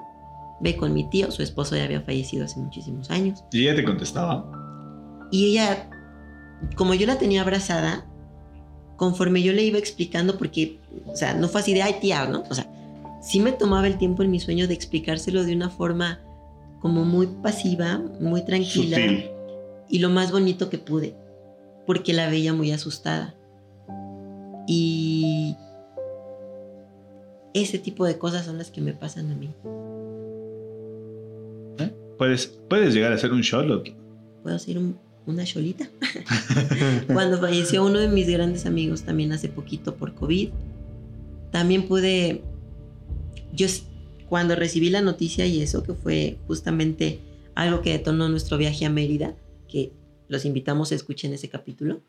ve 0.61 0.75
con 0.75 0.93
mi 0.93 1.09
tío, 1.09 1.31
su 1.31 1.41
esposo 1.41 1.75
ya 1.75 1.85
había 1.85 2.01
fallecido 2.01 2.45
hace 2.45 2.59
muchísimos 2.59 3.09
años. 3.09 3.43
¿Y 3.51 3.63
ella 3.63 3.75
te 3.75 3.83
contestaba? 3.83 4.45
Y 5.31 5.51
ella, 5.51 5.89
como 6.75 6.93
yo 6.93 7.07
la 7.07 7.17
tenía 7.17 7.41
abrazada, 7.41 8.05
conforme 8.97 9.41
yo 9.41 9.53
le 9.53 9.63
iba 9.63 9.79
explicando, 9.79 10.37
porque, 10.37 10.79
o 11.05 11.15
sea, 11.15 11.33
no 11.33 11.47
fue 11.47 11.61
así 11.61 11.73
de, 11.73 11.81
ay, 11.81 11.95
tía, 12.01 12.25
¿no? 12.25 12.43
O 12.49 12.53
sea, 12.53 12.69
sí 13.21 13.39
me 13.39 13.51
tomaba 13.51 13.87
el 13.87 13.97
tiempo 13.97 14.23
en 14.23 14.31
mi 14.31 14.39
sueño 14.39 14.67
de 14.67 14.73
explicárselo 14.73 15.43
de 15.43 15.55
una 15.55 15.69
forma 15.69 16.19
como 16.81 17.05
muy 17.05 17.27
pasiva, 17.27 18.01
muy 18.19 18.43
tranquila. 18.43 18.97
Sutil. 18.97 19.29
Y 19.89 19.99
lo 19.99 20.09
más 20.09 20.31
bonito 20.31 20.69
que 20.69 20.77
pude, 20.77 21.15
porque 21.87 22.13
la 22.13 22.29
veía 22.29 22.53
muy 22.53 22.71
asustada. 22.71 23.35
Y 24.71 25.55
ese 27.55 27.79
tipo 27.79 28.05
de 28.05 28.19
cosas 28.19 28.45
son 28.45 28.59
las 28.59 28.69
que 28.69 28.81
me 28.81 28.93
pasan 28.93 29.31
a 29.31 29.35
mí. 29.35 29.49
¿Eh? 31.79 31.91
¿Puedes, 32.19 32.47
puedes 32.69 32.93
llegar 32.93 33.11
a 33.11 33.17
ser 33.17 33.31
un 33.31 33.41
Sherlock. 33.41 33.89
Puedo 34.43 34.59
ser 34.59 34.77
un- 34.77 34.95
una 35.25 35.43
cholita. 35.43 35.89
Cuando 37.13 37.39
falleció 37.39 37.83
uno 37.83 37.97
de 37.99 38.09
mis 38.09 38.29
grandes 38.29 38.65
amigos 38.67 39.01
también 39.03 39.31
hace 39.31 39.49
poquito 39.49 39.95
por 39.95 40.13
COVID, 40.13 40.49
también 41.51 41.87
pude, 41.87 42.43
yo 43.53 43.65
cuando 44.27 44.55
recibí 44.55 44.91
la 44.91 45.01
noticia 45.01 45.47
y 45.47 45.61
eso, 45.63 45.81
que 45.81 45.93
fue 45.95 46.37
justamente 46.45 47.19
algo 47.55 47.81
que 47.81 47.91
detonó 47.93 48.29
nuestro 48.29 48.57
viaje 48.59 48.85
a 48.85 48.91
Mérida, 48.91 49.33
que 49.67 49.91
los 50.27 50.45
invitamos 50.45 50.91
a 50.91 50.95
escuchen 50.95 51.33
ese 51.33 51.49
capítulo, 51.49 52.01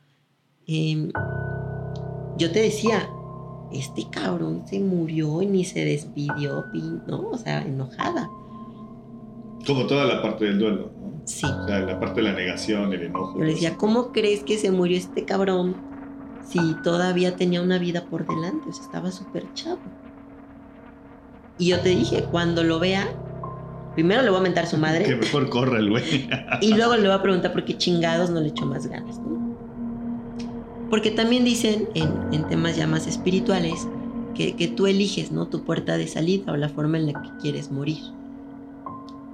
em, 0.67 1.11
yo 2.41 2.51
te 2.51 2.61
decía, 2.61 3.09
este 3.71 4.09
cabrón 4.11 4.63
se 4.67 4.81
murió 4.81 5.43
y 5.43 5.47
ni 5.47 5.65
se 5.65 5.85
despidió, 5.85 6.65
¿no? 7.07 7.29
O 7.31 7.37
sea, 7.37 7.63
enojada. 7.63 8.31
Como 9.67 9.87
toda 9.87 10.07
la 10.07 10.23
parte 10.23 10.47
del 10.47 10.59
duelo, 10.59 10.91
¿no? 10.99 11.21
Sí. 11.27 11.45
O 11.47 11.67
sea, 11.67 11.81
la 11.81 12.01
parte 12.01 12.23
de 12.23 12.29
la 12.29 12.33
negación, 12.33 12.93
el 12.95 13.03
enojo. 13.03 13.39
Yo 13.39 13.45
le 13.45 13.53
decía, 13.53 13.77
¿cómo 13.77 14.11
crees 14.11 14.43
que 14.43 14.57
se 14.57 14.71
murió 14.71 14.97
este 14.97 15.27
cabrón 15.27 15.77
si 16.49 16.59
todavía 16.83 17.37
tenía 17.37 17.61
una 17.61 17.79
vida 17.79 18.07
por 18.07 18.27
delante? 18.27 18.71
O 18.71 18.73
sea, 18.73 18.85
estaba 18.87 19.13
súper 19.13 19.53
chavo. 19.53 19.81
Y 21.59 21.69
yo 21.69 21.81
te 21.81 21.91
dije, 21.91 22.25
cuando 22.31 22.65
lo 22.65 22.79
vea, 22.79 23.07
primero 23.95 24.23
le 24.23 24.31
voy 24.31 24.41
a 24.41 24.43
mentar 24.43 24.65
a 24.65 24.67
su 24.67 24.77
Que 24.77 24.83
madre 24.83 25.15
mejor 25.15 25.51
corra 25.51 25.79
el 25.79 25.91
güey. 25.91 26.27
y 26.63 26.73
luego 26.73 26.97
le 26.97 27.03
voy 27.03 27.17
a 27.19 27.23
preguntar 27.23 27.53
por 27.53 27.67
qué 27.67 27.77
chingados 27.77 28.31
no 28.31 28.41
le 28.41 28.49
echó 28.49 28.65
más 28.65 28.87
ganas, 28.87 29.19
¿no? 29.19 29.40
Porque 30.91 31.13
también 31.13 31.45
dicen 31.45 31.89
en, 31.95 32.49
temas 32.49 32.77
ya 32.77 32.87
más 32.87 33.07
espirituales 33.07 33.87
que, 34.35 34.57
que 34.57 34.69
tú 34.69 34.87
eliges, 34.87 35.31
¿no? 35.31 35.47
Tu 35.47 35.65
puerta 35.65 35.97
de 35.97 36.09
salida 36.09 36.53
o 36.53 36.57
la 36.57 36.69
forma 36.69 36.99
en 36.99 37.07
la 37.07 37.23
que 37.23 37.31
quieres 37.41 37.71
morir. 37.71 38.03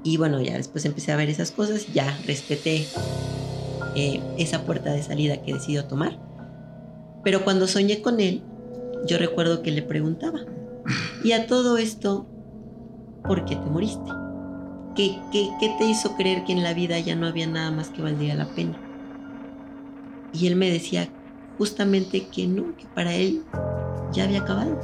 Y 0.07 0.19
bueno, 0.19 0.40
ya 0.40 0.57
después 0.57 0.85
empecé 0.85 1.11
a 1.11 1.16
ver 1.16 1.29
esas 1.29 1.51
cosas, 1.51 1.92
ya 1.92 2.16
respeté 2.27 2.87
eh, 3.97 4.21
esa 4.38 4.62
puerta 4.62 4.92
de 4.92 5.03
salida 5.03 5.42
que 5.42 5.55
decidió 5.55 5.87
tomar. 5.87 6.16
Pero 7.25 7.42
cuando 7.42 7.66
soñé 7.66 8.03
con 8.03 8.21
él, 8.21 8.42
yo 9.07 9.19
recuerdo 9.19 9.62
que 9.62 9.73
le 9.73 9.83
preguntaba, 9.83 10.40
y 11.25 11.33
a 11.33 11.47
todo 11.49 11.77
esto, 11.77 12.27
¿por 13.25 13.47
qué 13.47 13.57
te 13.57 13.66
moriste? 13.69 14.12
¿Qué, 14.95 15.19
qué, 15.33 15.49
qué 15.59 15.75
te 15.79 15.87
hizo 15.87 16.14
creer 16.14 16.45
que 16.45 16.53
en 16.53 16.62
la 16.62 16.73
vida 16.73 17.01
ya 17.01 17.16
no 17.16 17.27
había 17.27 17.47
nada 17.47 17.71
más 17.73 17.88
que 17.88 18.03
valdría 18.03 18.37
la 18.37 18.47
pena? 18.55 18.79
Y 20.33 20.47
él 20.47 20.57
me 20.57 20.71
decía 20.71 21.09
justamente 21.59 22.27
que 22.29 22.47
no, 22.47 22.77
que 22.77 22.87
para 22.95 23.14
él 23.14 23.42
ya 24.12 24.25
había 24.25 24.40
acabado, 24.40 24.79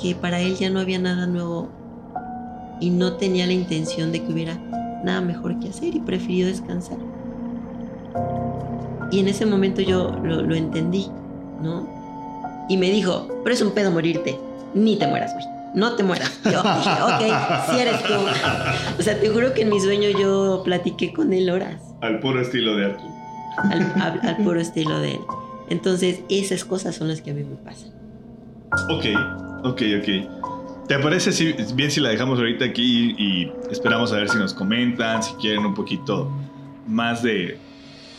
que 0.00 0.14
para 0.14 0.40
él 0.40 0.56
ya 0.56 0.70
no 0.70 0.80
había 0.80 0.98
nada 0.98 1.26
nuevo 1.26 1.68
y 2.80 2.90
no 2.90 3.14
tenía 3.14 3.46
la 3.46 3.52
intención 3.52 4.12
de 4.12 4.22
que 4.24 4.32
hubiera 4.32 4.54
nada 5.04 5.20
mejor 5.20 5.58
que 5.60 5.68
hacer 5.68 5.94
y 5.94 6.00
prefirió 6.00 6.46
descansar. 6.46 6.96
Y 9.10 9.18
en 9.18 9.28
ese 9.28 9.44
momento 9.46 9.82
yo 9.82 10.10
lo, 10.22 10.42
lo 10.42 10.54
entendí, 10.54 11.08
¿no? 11.62 11.86
Y 12.68 12.76
me 12.76 12.90
dijo, 12.90 13.26
pero 13.42 13.54
es 13.54 13.60
un 13.60 13.72
pedo 13.72 13.90
morirte, 13.90 14.38
ni 14.74 14.96
te 14.96 15.06
mueras, 15.08 15.32
güey. 15.34 15.44
No 15.74 15.94
te 15.96 16.02
mueras. 16.04 16.30
Yo 16.44 16.50
dije, 16.62 17.02
ok, 17.02 17.70
si 17.70 17.78
eres 17.80 18.02
tú. 18.04 18.14
O 18.98 19.02
sea, 19.02 19.18
te 19.20 19.28
juro 19.28 19.52
que 19.54 19.62
en 19.62 19.70
mi 19.70 19.80
sueño 19.80 20.08
yo 20.10 20.62
platiqué 20.64 21.12
con 21.12 21.32
él 21.32 21.48
horas 21.50 21.76
Al 22.00 22.18
puro 22.20 22.40
estilo 22.40 22.76
de 22.76 22.86
Arthur. 22.86 23.10
al, 23.56 23.82
al- 24.02 24.20
al 24.28 24.36
puro 24.38 24.60
estilo 24.60 24.98
de 25.00 25.12
él. 25.12 25.20
Entonces, 25.70 26.20
esas 26.28 26.64
cosas 26.64 26.96
son 26.96 27.08
las 27.08 27.22
que 27.22 27.30
a 27.30 27.34
mí 27.34 27.44
me 27.44 27.56
pasan. 27.56 27.90
Ok, 28.90 29.06
ok, 29.64 29.82
ok. 30.00 30.88
¿Te 30.88 30.98
parece 30.98 31.30
si, 31.30 31.52
bien 31.74 31.90
si 31.90 32.00
la 32.00 32.08
dejamos 32.08 32.38
ahorita 32.40 32.64
aquí 32.64 33.14
y 33.16 33.52
esperamos 33.70 34.12
a 34.12 34.16
ver 34.16 34.28
si 34.28 34.38
nos 34.38 34.52
comentan, 34.52 35.22
si 35.22 35.32
quieren 35.34 35.64
un 35.64 35.74
poquito 35.74 36.28
más 36.86 37.22
de, 37.22 37.58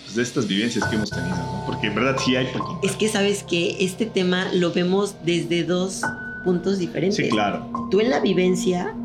pues, 0.04 0.16
de 0.16 0.24
estas 0.24 0.48
vivencias 0.48 0.86
que 0.86 0.96
hemos 0.96 1.10
tenido? 1.10 1.36
¿no? 1.36 1.64
Porque 1.66 1.88
en 1.88 1.96
verdad 1.96 2.16
sí 2.24 2.38
hay 2.38 2.46
por 2.48 2.62
contar. 2.62 2.90
Es 2.90 2.96
que 2.96 3.10
sabes 3.10 3.44
que 3.44 3.76
este 3.84 4.06
tema 4.06 4.48
lo 4.54 4.72
vemos 4.72 5.16
desde 5.26 5.66
dos 5.66 6.02
puntos 6.46 6.80
diferentes. 6.80 7.18
Sí, 7.18 7.30
claro. 7.30 7.70
Tú 7.92 8.00
en 8.00 8.10
la 8.10 8.22
vivencia 8.22 8.96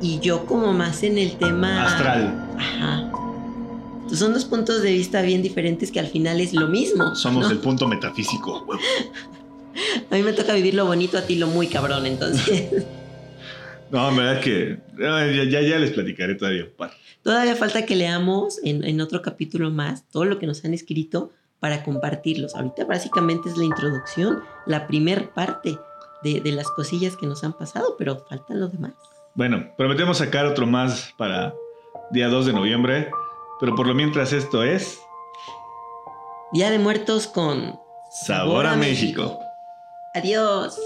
y 0.00 0.18
yo 0.20 0.46
como 0.46 0.72
más 0.72 1.02
en 1.02 1.18
el 1.18 1.36
tema 1.36 1.84
Astral. 1.84 2.34
Ajá. 2.58 3.05
Son 4.12 4.32
dos 4.32 4.44
puntos 4.44 4.82
de 4.82 4.92
vista 4.92 5.20
bien 5.22 5.42
diferentes 5.42 5.90
que 5.90 6.00
al 6.00 6.06
final 6.06 6.40
es 6.40 6.52
lo 6.54 6.68
mismo. 6.68 7.14
Somos 7.14 7.46
¿no? 7.46 7.50
el 7.50 7.58
punto 7.58 7.88
metafísico. 7.88 8.64
huevo. 8.66 8.80
A 10.10 10.14
mí 10.14 10.22
me 10.22 10.32
toca 10.32 10.54
vivir 10.54 10.74
lo 10.74 10.86
bonito, 10.86 11.18
a 11.18 11.22
ti 11.22 11.36
lo 11.36 11.48
muy 11.48 11.66
cabrón, 11.66 12.06
entonces. 12.06 12.86
No, 13.88 14.08
en 14.08 14.16
verdad 14.16 14.40
que 14.40 14.78
ah, 15.00 15.26
ya, 15.26 15.44
ya, 15.44 15.60
ya 15.60 15.78
les 15.78 15.92
platicaré 15.92 16.34
todavía. 16.34 16.64
un 16.64 16.72
par. 16.76 16.90
Todavía 17.22 17.54
falta 17.54 17.86
que 17.86 17.94
leamos 17.94 18.58
en, 18.64 18.82
en 18.82 19.00
otro 19.00 19.22
capítulo 19.22 19.70
más 19.70 20.08
todo 20.08 20.24
lo 20.24 20.40
que 20.40 20.46
nos 20.48 20.64
han 20.64 20.74
escrito 20.74 21.30
para 21.60 21.84
compartirlos. 21.84 22.56
Ahorita 22.56 22.84
básicamente 22.84 23.48
es 23.48 23.56
la 23.56 23.64
introducción, 23.64 24.42
la 24.66 24.88
primer 24.88 25.30
parte 25.30 25.78
de, 26.24 26.40
de 26.40 26.50
las 26.50 26.68
cosillas 26.70 27.16
que 27.16 27.26
nos 27.26 27.44
han 27.44 27.52
pasado, 27.52 27.94
pero 27.96 28.26
faltan 28.28 28.58
lo 28.58 28.66
demás. 28.66 28.94
Bueno, 29.36 29.72
prometemos 29.76 30.18
sacar 30.18 30.46
otro 30.46 30.66
más 30.66 31.14
para 31.16 31.54
día 32.10 32.28
2 32.28 32.46
de 32.46 32.52
noviembre, 32.52 33.10
pero 33.60 33.74
por 33.74 33.86
lo 33.86 33.94
mientras 33.94 34.32
esto 34.32 34.62
es 34.62 35.00
Día 36.52 36.70
de 36.70 36.78
Muertos 36.78 37.26
con 37.26 37.80
Sabor 38.10 38.66
a 38.66 38.76
México. 38.76 39.38
Adiós. 40.14 40.78